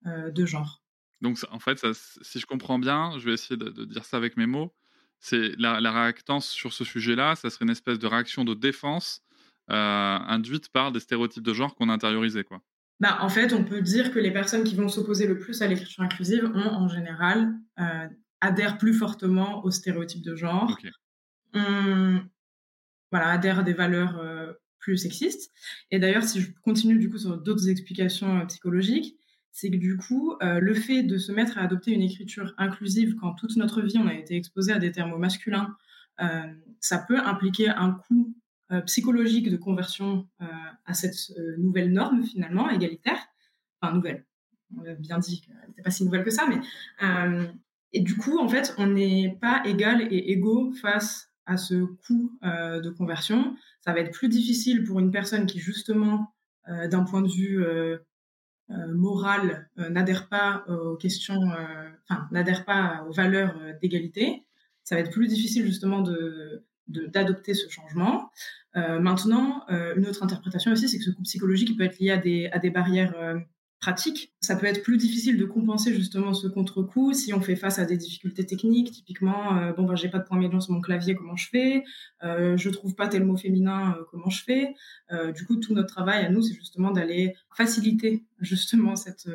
[0.06, 0.84] euh, de genre.
[1.22, 1.84] Donc, en fait,
[2.22, 4.72] si je comprends bien, je vais essayer de, dire ça avec mes mots.
[5.26, 9.24] C'est la, réactance sur ce sujet-là, ça serait une espèce de réaction de défense
[9.72, 12.62] euh, induite par des stéréotypes de genre qu'on a intériorisés, quoi.
[13.00, 15.68] Bah, en fait, on peut dire que les personnes qui vont s'opposer le plus à
[15.68, 17.56] l'écriture inclusive ont en général
[18.40, 20.78] adhèrent plus fortement aux stéréotypes de genre,
[23.12, 24.22] voilà, adhèrent à des valeurs
[24.86, 25.52] plus sexiste.
[25.90, 29.18] Et d'ailleurs, si je continue du coup sur d'autres explications euh, psychologiques,
[29.56, 33.16] c'est que du coup, euh, le fait de se mettre à adopter une écriture inclusive
[33.16, 35.78] quand toute notre vie on a été exposé à des termes masculins,
[36.20, 38.36] euh, ça peut impliquer un coût
[38.88, 40.28] psychologique de conversion
[40.86, 41.16] à cette
[41.60, 43.20] nouvelle norme finalement égalitaire.
[43.80, 44.26] Enfin nouvelle,
[44.76, 46.58] on a bien dit qu'elle n'était pas si nouvelle que ça, mais
[47.94, 52.40] et du coup en fait on n'est pas égal et égaux face à ce coût
[52.42, 56.34] de conversion ça va être plus difficile pour une personne qui justement
[56.68, 57.64] d'un point de vue
[58.70, 61.52] moral, n'adhèrent pas aux questions,
[62.10, 64.44] enfin, n'adhèrent pas aux valeurs d'égalité,
[64.84, 68.30] ça va être plus difficile justement de d'adopter ce changement.
[68.76, 72.48] maintenant, une autre interprétation aussi, c'est que ce coup psychologique peut être lié à des,
[72.52, 73.16] à des barrières
[73.86, 74.34] pratique.
[74.42, 77.86] Ça peut être plus difficile de compenser justement ce contre-coup si on fait face à
[77.86, 78.92] des difficultés techniques.
[78.92, 81.84] Typiquement, euh, bon, ben, j'ai pas de point médian sur mon clavier, comment je fais?
[82.24, 84.74] Euh, Je trouve pas tel mot féminin, euh, comment je fais?
[85.12, 89.30] Euh, Du coup, tout notre travail à nous, c'est justement d'aller faciliter justement cette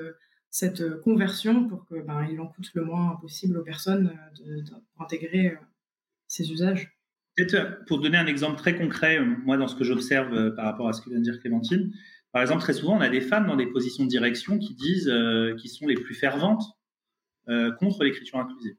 [0.52, 4.12] cette conversion pour que ben, il en coûte le moins possible aux personnes
[4.98, 5.56] d'intégrer
[6.26, 6.98] ces usages.
[7.36, 10.92] Peut-être pour donner un exemple très concret, moi dans ce que j'observe par rapport à
[10.92, 11.92] ce que vient de dire Clémentine,
[12.32, 15.08] par exemple, très souvent, on a des femmes dans des positions de direction qui disent,
[15.08, 16.64] euh, qui sont les plus ferventes
[17.48, 18.76] euh, contre l'écriture inclusive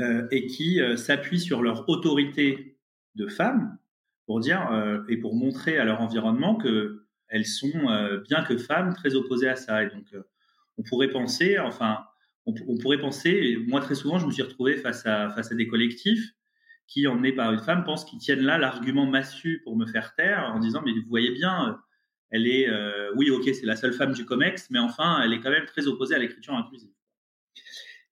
[0.00, 2.78] euh, et qui s'appuient sur leur autorité
[3.14, 3.78] de femmes
[4.26, 9.14] pour dire et pour montrer à leur environnement que elles sont, bien que femmes, très
[9.14, 9.82] opposées à ça.
[9.82, 10.14] Et donc,
[10.78, 12.04] on pourrait penser, enfin,
[12.46, 15.54] on, on, pourrait penser, moi très souvent, je me suis retrouvé face à, face à
[15.54, 16.32] des collectifs
[16.86, 20.52] qui, emmenés par une femme, pensent qu'ils tiennent là l'argument massu pour me faire taire
[20.54, 21.78] en disant, mais vous voyez bien,
[22.34, 25.38] elle est, euh, oui, ok, c'est la seule femme du COMEX, mais enfin, elle est
[25.38, 26.90] quand même très opposée à l'écriture inclusive.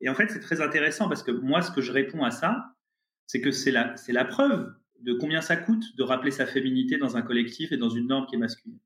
[0.01, 2.77] Et en fait, c'est très intéressant parce que moi, ce que je réponds à ça,
[3.27, 6.99] c'est que c'est la, c'est la preuve de combien ça coûte de rappeler sa féminité
[6.99, 8.79] dans un collectif et dans une norme qui est masculine.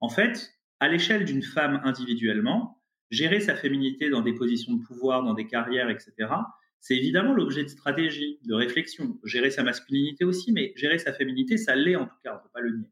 [0.00, 5.22] En fait, à l'échelle d'une femme individuellement, gérer sa féminité dans des positions de pouvoir,
[5.22, 6.12] dans des carrières, etc.,
[6.80, 9.16] c'est évidemment l'objet de stratégie, de réflexion.
[9.22, 12.42] Gérer sa masculinité aussi, mais gérer sa féminité, ça l'est en tout cas, on ne
[12.42, 12.90] peut pas le nier.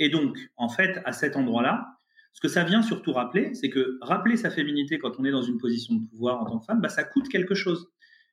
[0.00, 1.86] Et donc, en fait, à cet endroit-là,
[2.32, 5.42] ce que ça vient surtout rappeler, c'est que rappeler sa féminité quand on est dans
[5.42, 7.88] une position de pouvoir en tant que femme, bah, ça coûte quelque chose.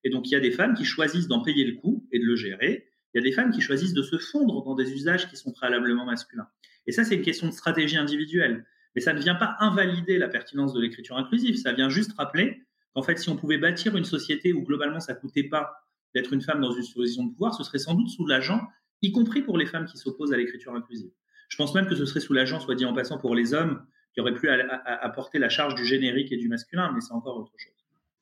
[0.05, 2.25] Et donc, il y a des femmes qui choisissent d'en payer le coût et de
[2.25, 2.87] le gérer.
[3.13, 5.51] Il y a des femmes qui choisissent de se fondre dans des usages qui sont
[5.51, 6.47] préalablement masculins.
[6.85, 8.65] Et ça, c'est une question de stratégie individuelle.
[8.95, 11.57] Mais ça ne vient pas invalider la pertinence de l'écriture inclusive.
[11.57, 12.61] Ça vient juste rappeler
[12.93, 15.73] qu'en fait, si on pouvait bâtir une société où globalement ça coûtait pas
[16.15, 18.61] d'être une femme dans une position de pouvoir, ce serait sans doute soulageant,
[19.01, 21.11] y compris pour les femmes qui s'opposent à l'écriture inclusive.
[21.47, 24.21] Je pense même que ce serait soulageant, soit dit en passant, pour les hommes qui
[24.21, 27.73] auraient pu apporter la charge du générique et du masculin, mais c'est encore autre chose.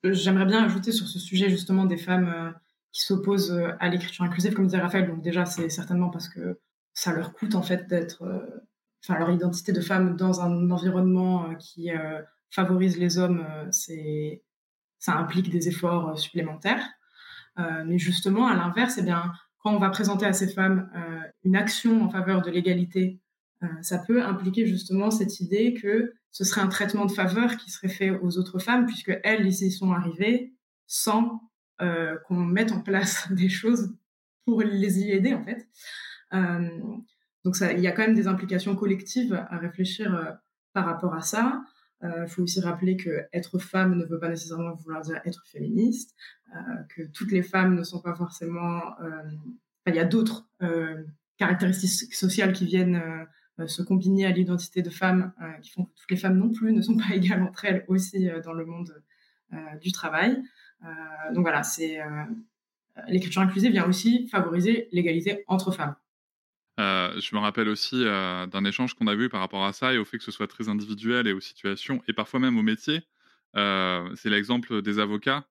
[0.05, 2.51] Euh, j'aimerais bien ajouter sur ce sujet justement des femmes euh,
[2.91, 5.07] qui s'opposent euh, à l'écriture inclusive, comme disait Raphaël.
[5.07, 6.59] Donc déjà, c'est certainement parce que
[6.93, 8.23] ça leur coûte en fait d'être,
[9.03, 11.89] enfin leur identité de femme dans un environnement qui
[12.51, 14.41] favorise les hommes, c'est
[14.97, 16.87] ça implique des efforts supplémentaires.
[17.57, 19.33] mais justement, à l'inverse, eh bien,
[19.65, 23.19] quand on va présenter à ces femmes euh, une action en faveur de l'égalité,
[23.63, 27.71] euh, ça peut impliquer justement cette idée que ce serait un traitement de faveur qui
[27.71, 30.53] serait fait aux autres femmes, puisque elles y sont arrivées
[30.85, 31.41] sans
[31.81, 33.91] euh, qu'on mette en place des choses
[34.45, 35.67] pour les y aider en fait.
[37.43, 40.37] donc il y a quand même des implications collectives à réfléchir
[40.73, 41.63] par rapport à ça.
[42.23, 46.15] Il faut aussi rappeler que être femme ne veut pas nécessairement vouloir dire être féministe,
[46.55, 48.99] euh, que toutes les femmes ne sont pas forcément.
[49.01, 49.23] Euh,
[49.87, 51.03] il y a d'autres euh,
[51.37, 53.01] caractéristiques sociales qui viennent
[53.67, 56.81] se combiner à l'identité de femme, qui font que toutes les femmes non plus ne
[56.81, 59.01] sont pas égales entre elles aussi dans le monde
[59.81, 60.41] du travail.
[61.33, 61.99] donc voilà, c'est
[63.07, 65.95] l'écriture inclusive vient aussi favoriser l'égalité entre femmes.
[66.77, 70.05] Je me rappelle aussi d'un échange qu'on a vu par rapport à ça et au
[70.05, 73.01] fait que ce soit très individuel et aux situations et parfois même au métier.
[73.53, 75.45] c'est l'exemple des avocats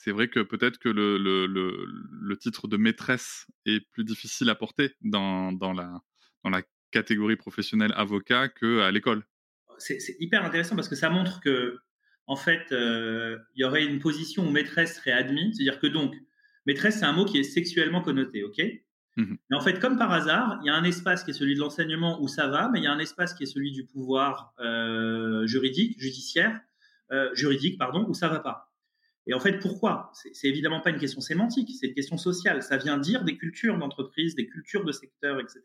[0.00, 5.52] c'est vrai que peut-être que le, titre de maîtresse est plus difficile à porter dans,
[5.74, 9.24] la, catégorie professionnelle avocat qu'à l'école.
[9.78, 11.78] C'est hyper intéressant parce que ça montre que,
[12.26, 15.56] en fait, euh, il y aurait une position où maîtresse serait admise.
[15.56, 16.14] C'est-à-dire que donc,
[16.66, 18.60] maîtresse, c'est un mot qui est sexuellement connoté, ok?
[19.16, 21.54] Mmh Mais en fait, comme par hasard, il y a un espace qui est celui
[21.54, 23.84] de l'enseignement où ça va, mais il y a un espace qui est celui du
[23.84, 26.60] pouvoir euh, juridique, judiciaire,
[27.12, 28.70] euh, juridique, pardon, où ça va pas.
[29.26, 30.10] Et en fait, pourquoi?
[30.14, 32.62] C'est évidemment pas une question sémantique, c'est une question sociale.
[32.62, 35.60] Ça vient dire des cultures d'entreprise, des cultures de secteur, etc.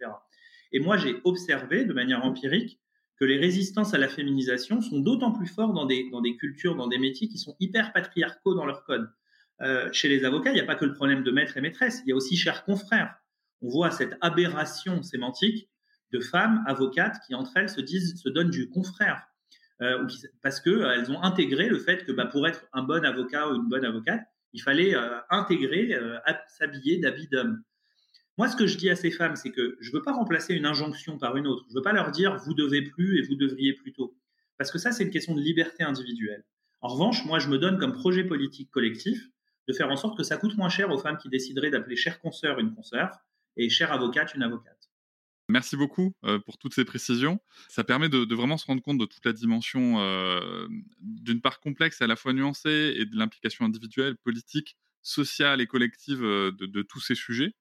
[0.72, 2.80] Et moi, j'ai observé de manière empirique
[3.18, 6.76] que les résistances à la féminisation sont d'autant plus fortes dans des, dans des cultures,
[6.76, 9.10] dans des métiers qui sont hyper patriarcaux dans leur code.
[9.62, 12.02] Euh, chez les avocats, il n'y a pas que le problème de maître et maîtresse,
[12.06, 13.16] il y a aussi chers confrères.
[13.62, 15.70] On voit cette aberration sémantique
[16.12, 19.28] de femmes avocates qui entre elles se disent, se donnent du confrère.
[19.82, 20.08] Euh,
[20.42, 23.56] parce qu'elles euh, ont intégré le fait que bah, pour être un bon avocat ou
[23.56, 24.22] une bonne avocate,
[24.54, 25.98] il fallait euh, intégrer,
[26.48, 27.62] s'habiller d'habits d'homme.
[28.38, 30.54] Moi, ce que je dis à ces femmes, c'est que je ne veux pas remplacer
[30.54, 31.66] une injonction par une autre.
[31.68, 34.16] Je ne veux pas leur dire vous devez plus et vous devriez plutôt.
[34.58, 36.46] Parce que ça, c'est une question de liberté individuelle.
[36.82, 39.30] En revanche, moi, je me donne comme projet politique collectif
[39.68, 42.20] de faire en sorte que ça coûte moins cher aux femmes qui décideraient d'appeler chère
[42.22, 43.12] consoeur une consoeur
[43.58, 44.90] et chère avocate une avocate.
[45.48, 47.40] Merci beaucoup euh, pour toutes ces précisions.
[47.70, 50.68] Ça permet de, vraiment se rendre compte de toute la dimension, euh,
[51.00, 56.24] d'une part complexe à la fois nuancée, et de l'implication individuelle, politique, sociale et collective
[56.24, 57.54] euh, de, tous ces sujets.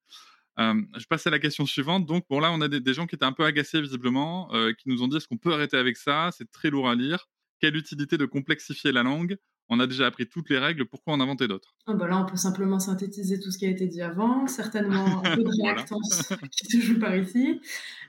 [0.56, 2.06] je passe à la question suivante.
[2.06, 5.02] Donc, bon, là, on a des gens qui étaient un peu agacés, visiblement, qui nous
[5.02, 6.30] ont dit est-ce qu'on peut arrêter avec ça?
[6.32, 7.28] C'est très lourd à lire.
[7.60, 9.36] Quelle utilité de complexifier la langue?
[9.68, 11.74] On a déjà appris toutes les règles, pourquoi en inventer d'autres?
[11.86, 15.24] Ah bah Là, on peut simplement synthétiser tout ce qui a été dit avant, certainement
[15.24, 17.60] un peu de réactance qui se joue par ici,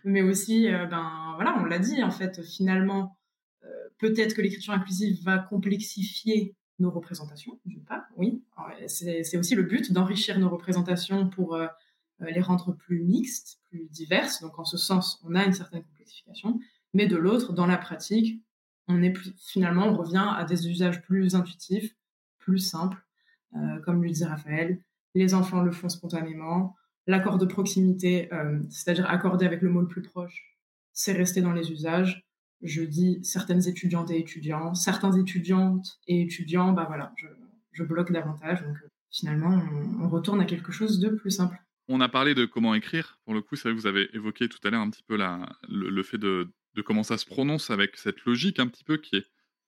[0.03, 3.18] mais aussi, euh, ben voilà, on l'a dit, en fait, finalement,
[3.64, 3.68] euh,
[3.99, 8.43] peut-être que l'écriture inclusive va complexifier nos représentations, je pas, oui,
[8.88, 11.68] c'est aussi le but d'enrichir nos représentations pour euh,
[12.20, 16.60] les rendre plus mixtes, plus diverses, donc en ce sens, on a une certaine complexification,
[16.93, 18.41] mais de l'autre, dans la pratique,
[18.88, 21.96] on est finalement, on revient à des usages plus intuitifs,
[22.40, 23.04] plus simples,
[23.56, 24.82] euh, comme le dit Raphaël.
[25.16, 26.76] Les enfants le font spontanément.
[27.08, 30.58] L'accord de proximité, euh, c'est-à-dire accorder avec le mot le plus proche,
[30.92, 32.26] c'est rester dans les usages.
[32.62, 37.14] Je dis certaines étudiantes et étudiants, certains étudiantes et étudiants, bah voilà,
[37.74, 38.64] je, bloque davantage.
[38.64, 38.78] Donc
[39.12, 39.62] finalement,
[40.02, 41.58] on, retourne à quelque chose de plus simple.
[41.88, 43.20] On a parlé de comment écrire.
[43.26, 45.18] Pour le coup, c'est que vous avez évoqué tout à l'heure un petit peu
[45.68, 49.16] le, fait de, de comment ça se prononce avec cette logique un petit peu qui
[49.18, 49.26] est,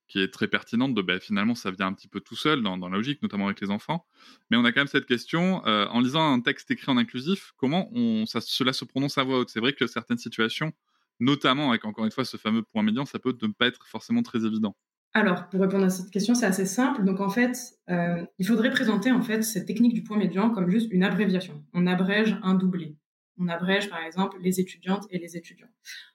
[0.07, 2.77] qui est très pertinente de ben, finalement ça vient un petit peu tout seul dans,
[2.77, 4.05] la logique, notamment avec les enfants.
[4.49, 7.53] Mais on a quand même cette question, euh, en lisant un texte écrit en inclusif,
[7.57, 7.89] comment
[8.25, 10.73] ça, cela se prononce à voix haute C'est vrai que certaines situations,
[11.19, 14.21] notamment avec encore une fois ce fameux point médian, ça peut ne pas être forcément
[14.21, 14.75] très évident.
[15.13, 17.03] Alors, pour répondre à cette question, c'est assez simple.
[17.03, 17.57] Donc, en fait,
[17.89, 21.63] euh, il faudrait présenter en fait cette technique du point médian comme juste une abréviation.
[21.73, 22.97] On abrège un doublé
[23.39, 25.69] on abrège par exemple les étudiantes et les étudiants.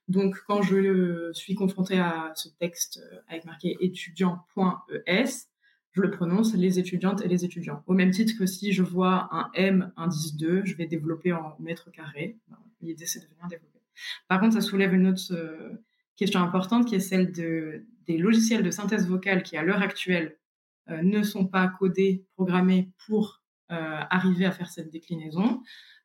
[0.09, 5.25] Donc quand je suis confrontée à ce texte euh, avec marqué étudiant.es,
[5.93, 7.83] je le prononce les étudiantes et les étudiants.
[7.87, 11.55] Au même titre que si je vois un M indice 2, je vais développer en
[11.59, 12.39] mètres carrés.
[12.81, 13.81] L'idée c'est de venir développer.
[14.27, 15.85] Par contre, ça soulève une autre euh,
[16.17, 20.37] question importante qui est celle de, des logiciels de synthèse vocale qui à l'heure actuelle
[20.89, 23.41] euh, ne sont pas codés, programmés pour
[24.11, 25.63] arriver à faire cette déclinaison.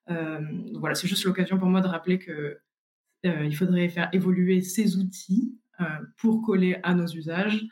[0.10, 0.40] Euh,
[0.74, 2.58] voilà, c'est juste l'occasion pour moi de rappeler que
[3.26, 5.86] euh, il faudrait faire évoluer ces outils euh,
[6.18, 7.66] pour coller à nos usages.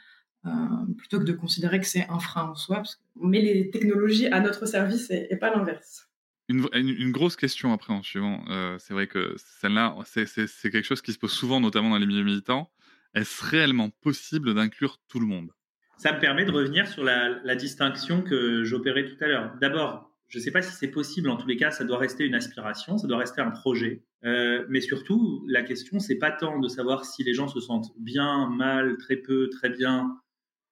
[0.98, 4.28] plutôt que de considérer que c'est un frein en soi, parce qu'on met les technologies
[4.28, 6.08] à notre service et, pas l'inverse.
[6.48, 8.46] Une, grosse question après en suivant,
[8.78, 12.24] c'est vrai que celle-là, c'est quelque chose qui se pose souvent, notamment dans les milieux
[12.24, 12.70] militants.
[13.16, 15.50] Est-ce réellement possible d'inclure tout le monde?
[15.98, 19.56] Ça me permet de revenir sur la, la distinction que j'opérais tout à l'heure.
[19.60, 21.30] D'abord, je ne sais pas si c'est possible.
[21.30, 24.04] En tous les cas, ça doit rester une aspiration, ça doit rester un projet.
[24.24, 27.92] Euh, mais surtout, la question, c'est pas tant de savoir si les gens se sentent
[27.98, 30.18] bien, mal, très peu, très bien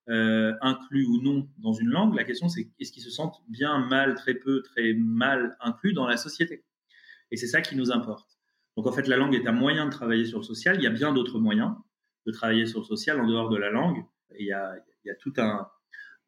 [0.10, 2.16] euh, inclus ou non dans une langue.
[2.16, 6.08] La question, c'est est-ce qu'ils se sentent bien, mal, très peu, très mal inclus dans
[6.08, 6.64] la société.
[7.32, 8.40] Et c'est ça qui nous importe.
[8.76, 10.78] Donc en fait, la langue est un moyen de travailler sur le social.
[10.78, 11.76] Il y a bien d'autres moyens
[12.26, 14.04] de travailler sur le social en dehors de la langue.
[14.40, 14.74] il y a,
[15.04, 15.68] il y a tout un,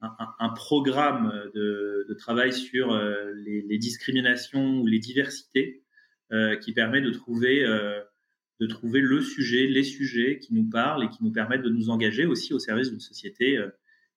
[0.02, 5.84] un, programme de, travail sur euh, les, discriminations ou les diversités
[6.32, 8.02] euh, qui permet de trouver, euh,
[8.60, 11.90] de trouver le sujet, les sujets qui nous parlent et qui nous permettent de nous
[11.90, 13.60] engager aussi au service d'une société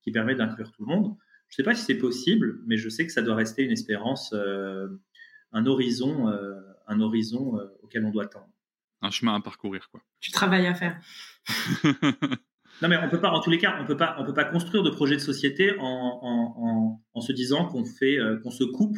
[0.03, 1.17] qui permet d'inclure tout le monde.
[1.49, 3.73] Je ne sais pas si c'est possible, mais je sais que ça doit rester une
[3.73, 6.29] espérance, un horizon,
[6.87, 8.51] un horizon auquel on doit tendre.
[9.01, 10.03] Un chemin à parcourir, quoi.
[10.21, 11.01] Tu travailles à faire.
[12.81, 14.45] Non, mais on peut pas, en tous les cas, on peut pas, on peut pas
[14.45, 18.97] construire de projet de société en, se disant qu'on fait, euh, qu'on se coupe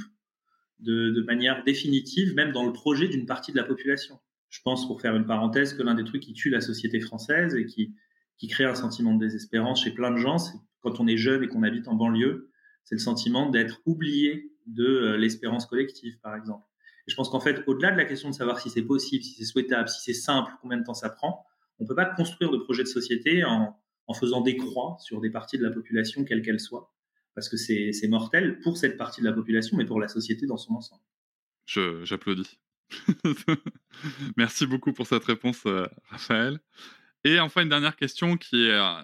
[0.81, 4.18] de, manière définitive, même dans le projet d'une partie de la population.
[4.51, 7.55] Je pense, pour faire une parenthèse, que l'un des trucs qui tue la société française
[7.55, 7.95] et qui,
[8.37, 11.43] qui crée un sentiment de désespérance chez plein de gens, c'est quand on est jeune
[11.43, 12.51] et qu'on habite en banlieue,
[12.85, 16.64] c'est le sentiment d'être oublié de euh, l'espérance collective, par exemple.
[17.07, 19.35] Et je pense qu'en fait, au-delà de la question de savoir si c'est possible, si
[19.35, 21.47] c'est souhaitable, si c'est simple, combien de temps ça prend,
[21.81, 23.76] on ne peut pas construire de projet de société en,
[24.18, 26.93] faisant des croix sur des parties de la population, quelles qu'elles soient,
[27.37, 30.57] parce que c'est mortel pour cette partie de la population, mais pour la société dans
[30.57, 31.03] son ensemble.
[31.66, 32.59] J'applaudis.
[34.37, 36.59] Merci beaucoup pour cette réponse, euh, Raphaël.
[37.22, 39.01] Et enfin, une dernière question qui est, euh,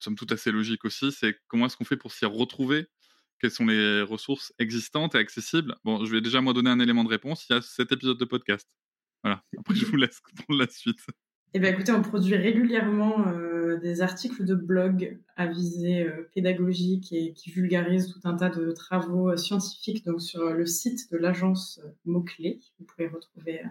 [0.00, 2.86] somme toute, assez logique aussi, c'est comment est-ce qu'on fait pour s'y retrouver?
[3.38, 5.76] Quelles sont les ressources existantes et accessibles?
[5.84, 7.46] Bon, je vais déjà moi donner un élément de réponse.
[7.48, 8.68] Il y a cet épisode de podcast.
[9.22, 9.44] Voilà.
[9.58, 10.98] Après, je vous laisse prendre la suite.
[11.54, 17.10] Eh bien, écoutez, on produit régulièrement euh, des articles de blog à visée euh, pédagogique
[17.12, 21.16] et qui vulgarisent tout un tas de travaux euh, scientifiques donc sur le site de
[21.16, 22.60] l'agence Mots-Clés.
[22.78, 23.62] Vous pouvez retrouver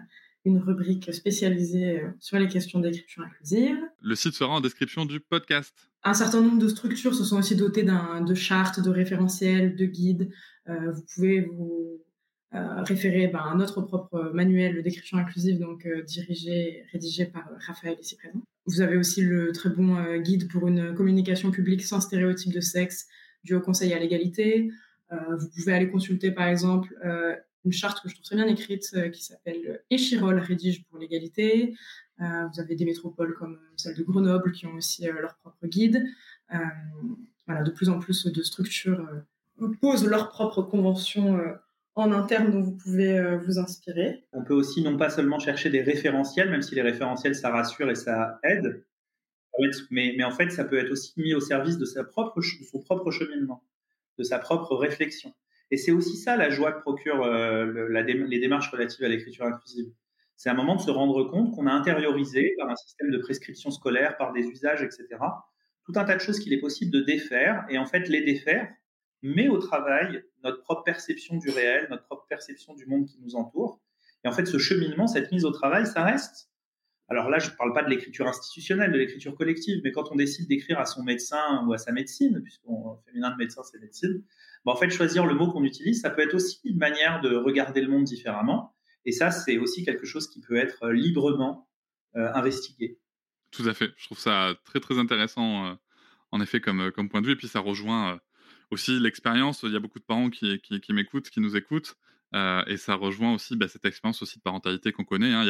[0.44, 3.78] une rubrique spécialisée sur les questions d'écriture inclusive.
[4.00, 5.74] Le site sera en description du podcast.
[6.02, 10.30] Un certain nombre de structures se sont aussi dotées de chartes, de référentiels, de guides.
[10.66, 12.00] vous pouvez vous
[12.52, 18.40] référer ben, à notre propre manuel d'écriture inclusive, donc dirigé, rédigé par Raphaël ici présent.
[18.66, 23.06] Vous avez aussi le très bon guide pour une communication publique sans stéréotype de sexe
[23.44, 24.70] du Haut Conseil à l'égalité.
[25.10, 26.96] vous pouvez aller consulter par exemple
[27.64, 31.74] une charte que je trouve très bien écrite qui s'appelle Échirol rédige pour l'égalité.
[32.18, 36.02] vous avez des métropoles comme celle de Grenoble qui ont aussi leur propre guide.
[37.46, 39.06] voilà, de plus en plus de structures
[39.80, 41.38] posent leurs propres conventions
[41.98, 44.24] en interne dont vous pouvez euh, vous inspirer.
[44.32, 47.90] On peut aussi non pas seulement chercher des référentiels, même si les référentiels ça rassure
[47.90, 48.84] et ça aide,
[49.90, 52.80] mais, en fait ça peut être aussi mis au service de, sa propre, de son
[52.80, 53.64] propre cheminement,
[54.18, 55.34] de sa propre réflexion.
[55.70, 59.92] Et c'est aussi ça la joie que procure euh, les démarches relatives à l'écriture inclusive.
[60.36, 63.72] C'est un moment de se rendre compte qu'on a intériorisé par un système de prescription
[63.72, 65.06] scolaire, par des usages, etc.,
[65.84, 67.66] tout un tas de choses qu'il est possible de défaire.
[67.70, 68.72] Et en fait, les défaire,
[69.22, 73.34] met au travail notre propre perception du réel, notre propre perception du monde qui nous
[73.34, 73.80] entoure.
[74.24, 76.50] Et en fait, ce cheminement, cette mise au travail, ça reste.
[77.08, 80.16] Alors là, je ne parle pas de l'écriture institutionnelle, de l'écriture collective, mais quand on
[80.16, 84.22] décide d'écrire à son médecin ou à sa médecine, puisqu'on féminin de médecin, c'est médecine,
[84.64, 87.34] bah, en fait, choisir le mot qu'on utilise, ça peut être aussi une manière de
[87.34, 88.74] regarder le monde différemment.
[89.06, 91.70] Et ça, c'est aussi quelque chose qui peut être librement
[92.16, 92.98] euh, investigué.
[93.50, 93.90] Tout à fait.
[93.96, 95.74] Je trouve ça très, très intéressant, euh,
[96.30, 97.32] en effet, comme, comme point de vue.
[97.32, 98.18] Et puis, ça rejoint euh,
[98.70, 99.62] aussi l'expérience.
[99.62, 100.60] Il y a beaucoup de parents qui,
[100.90, 101.96] m'écoutent, qui nous écoutent.
[102.34, 105.32] Euh, et ça rejoint aussi bah, cette expérience aussi de parentalité qu'on connaît.
[105.32, 105.42] Hein.
[105.42, 105.46] Il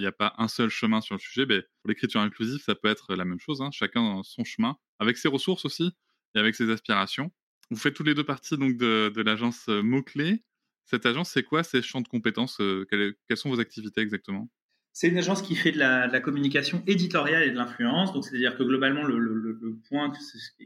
[0.00, 1.44] n'y a, pas un, seul chemin sur le sujet.
[1.46, 3.60] Mais pour l'écriture inclusive, ça peut être la même chose.
[3.60, 3.70] Hein.
[3.72, 5.92] Chacun son chemin, avec ses ressources aussi
[6.34, 7.30] et avec ses aspirations.
[7.70, 10.42] Vous faites tous les deux partie donc, de, l'agence euh, Mots-Clés.
[10.84, 14.48] Cette agence, c'est quoi ces champs de compétences euh, quelles sont vos activités exactement?
[14.92, 18.12] C'est une agence qui fait de la, communication éditoriale et de l'influence.
[18.12, 20.12] Donc, c'est-à-dire que globalement, le, point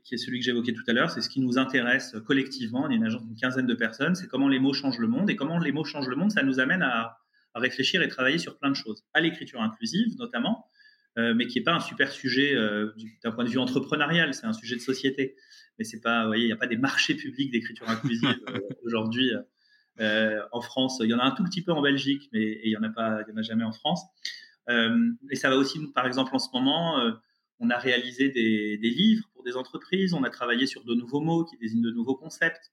[0.05, 2.85] qui est celui que j'évoquais tout à l'heure, c'est ce qui nous intéresse collectivement.
[2.85, 4.16] On est une agence d'une quinzaine de personnes.
[4.16, 5.31] C'est comment les mots changent le monde.
[5.31, 7.18] Et comment les mots changent le monde, ça nous amène à,
[7.55, 9.03] réfléchir et travailler sur plein de choses.
[9.14, 10.66] À l'écriture inclusive, notamment,
[11.16, 12.93] euh, mais qui n'est pas un super sujet euh,
[13.24, 14.35] d'un point de vue entrepreneurial.
[14.35, 15.37] C'est un sujet de société.
[15.79, 18.59] Mais c'est pas, vous voyez, il n'y a pas des marchés publics d'écriture inclusive euh,
[18.85, 19.31] aujourd'hui.
[20.01, 22.70] Euh, en France, il y en a un tout petit peu en Belgique, mais il
[22.70, 24.03] y en a pas, il y en a jamais en France.
[24.68, 27.12] Euh, et ça va aussi, par exemple, en ce moment, euh,
[27.61, 31.44] on a réalisé des, livres pour des entreprises, on a travaillé sur de nouveaux mots
[31.44, 32.72] qui désignent de nouveaux concepts.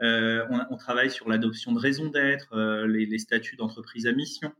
[0.00, 2.56] on, travaille sur l'adoption de raison d'être,
[2.86, 4.52] les, statuts d'entreprise à mission.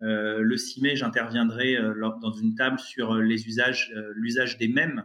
[0.00, 1.76] le 6 mai, j'interviendrai
[2.22, 5.04] dans une table sur les usages, l'usage des mèmes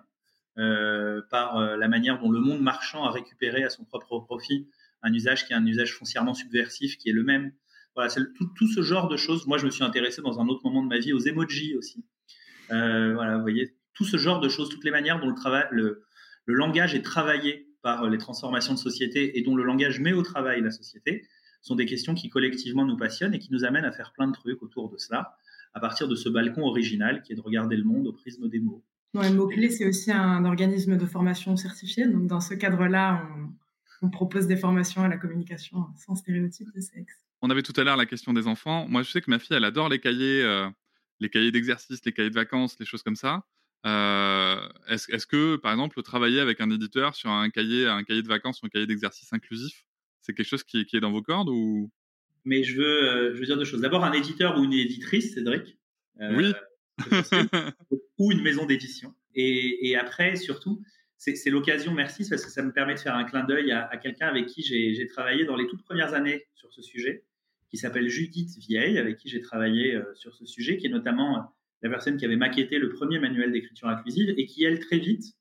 [0.55, 4.69] par la manière dont le monde marchand a récupéré à son propre profit
[5.05, 7.51] un usage qui est un usage foncièrement subversif qui est le même.
[7.95, 9.47] Voilà, c'est tout, ce genre de choses.
[9.47, 12.03] Moi, je me suis intéressé dans un autre moment de ma vie aux emojis aussi.
[12.71, 15.65] Euh, voilà, vous voyez, tout ce genre de choses, toutes les manières dont le, travail,
[15.71, 16.03] le,
[16.47, 20.61] langage est travaillé par les transformations de société et dont le langage met au travail
[20.61, 21.25] la société,
[21.61, 24.33] sont des questions qui collectivement nous passionnent et qui nous amènent à faire plein de
[24.33, 25.37] trucs autour de cela,
[25.73, 28.59] à partir de ce balcon original qui est de regarder le monde au prisme des
[28.59, 28.83] mots.
[29.13, 32.05] Ouais, Mot-Clé, c'est aussi un organisme de formation certifié.
[32.07, 33.49] Donc, dans ce cadre-là, on,
[34.01, 37.13] on propose des formations à la communication sans stéréotype de sexe.
[37.41, 38.87] On avait tout à l'heure la question des enfants.
[38.87, 40.67] Moi, je sais que ma fille, elle adore les cahiers, euh,
[41.19, 43.43] les cahiers d'exercice, les cahiers de vacances, les choses comme ça.
[43.85, 48.27] Euh, est-ce, que, par exemple, travailler avec un éditeur sur un cahier, un cahier de
[48.27, 49.85] vacances ou un cahier d'exercice inclusif,
[50.21, 51.91] c'est quelque chose qui, est dans vos cordes ou?
[52.45, 53.81] Mais je veux, euh, je veux dire deux choses.
[53.81, 55.77] D'abord, un éditeur ou une éditrice, Cédric.
[56.19, 56.53] oui.
[58.17, 59.13] ou une maison d'édition.
[59.33, 60.81] Et, et après, surtout,
[61.17, 64.27] c'est l'occasion, merci, parce que ça me permet de faire un clin d'œil à, quelqu'un
[64.27, 67.23] avec qui j'ai travaillé dans les toutes premières années sur ce sujet,
[67.69, 71.37] qui s'appelle Judith Vieille, avec qui j'ai travaillé euh, sur ce sujet, qui est notamment
[71.37, 71.41] euh,
[71.81, 75.35] la personne qui avait maquetté le premier manuel d'écriture inclusive et qui, elle, très vite,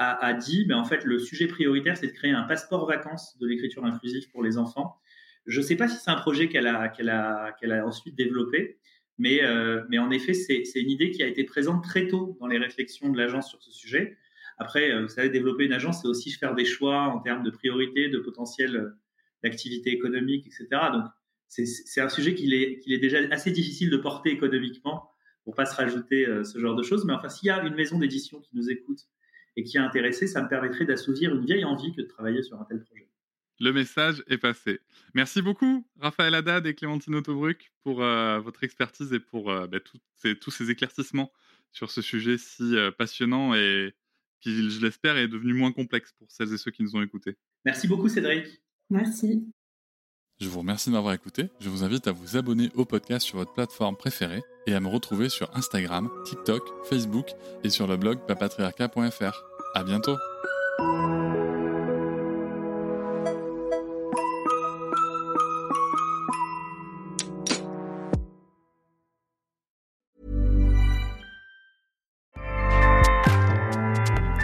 [0.00, 3.48] a, dit, ben, en fait, le sujet prioritaire, c'est de créer un passeport vacances de
[3.48, 4.96] l'écriture inclusive pour les enfants.
[5.44, 7.54] Je ne sais pas si c'est un projet qu'elle a,
[7.84, 8.78] ensuite développé,
[9.18, 12.46] mais, euh, mais en effet, c'est une idée qui a été présente très tôt dans
[12.46, 14.16] les réflexions de l'agence sur ce sujet.
[14.58, 17.50] Après, euh, vous savez, développer une agence, c'est aussi faire des choix en termes de
[17.50, 18.90] priorité, de potentiel euh,
[19.42, 20.66] d'activité économique, etc.
[20.92, 21.04] Donc,
[21.48, 25.10] c'est un sujet qu'il est, qu'il est déjà assez difficile de porter économiquement
[25.44, 27.06] pour pas se rajouter euh, ce genre de choses.
[27.06, 29.00] Mais enfin, s'il y a une maison d'édition qui nous écoute
[29.56, 32.60] et qui est intéressée, ça me permettrait d'assouvir une vieille envie que de travailler sur
[32.60, 33.08] un tel projet.
[33.60, 34.80] Le message est passé.
[35.14, 40.70] Merci beaucoup, Raphaël Haddad et Clémentine Autobruck, pour votre expertise et pour bah, tous ces
[40.70, 41.32] éclaircissements
[41.72, 43.94] sur ce sujet si passionnant et,
[44.40, 47.36] qui, je l'espère, est devenu moins complexe pour celles et ceux qui nous ont écoutés.
[47.64, 48.46] Merci beaucoup, Cédric.
[48.90, 49.44] Merci.
[50.40, 51.50] Je vous remercie de m'avoir écouté.
[51.60, 54.88] Je vous invite à vous abonner au podcast sur votre plateforme préférée et à me
[54.88, 57.26] retrouver sur Instagram, TikTok, Facebook
[57.64, 59.42] et sur le blog papatriarca.fr.
[59.74, 60.16] À bientôt.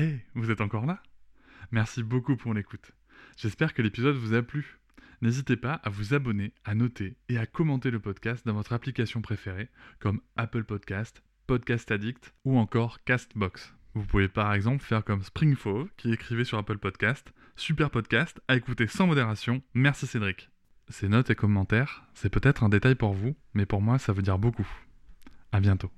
[0.00, 1.02] Hey, vous êtes encore là?
[1.72, 2.92] Merci beaucoup pour l'écoute.
[3.36, 4.78] J'espère que l'épisode vous a plu.
[5.20, 9.20] N'hésitez pas à vous abonner, à noter et à commenter le podcast dans votre application
[9.20, 13.74] préférée, comme Apple Podcast, Podcast Addict ou encore Castbox.
[13.92, 18.56] Vous pouvez par exemple faire comme Springfove qui écrivait sur Apple Podcast Super podcast à
[18.56, 19.62] écouter sans modération.
[19.74, 20.48] Merci Cédric.
[20.88, 24.22] Ces notes et commentaires, c'est peut-être un détail pour vous, mais pour moi ça veut
[24.22, 24.66] dire beaucoup.
[25.52, 25.90] À bientôt.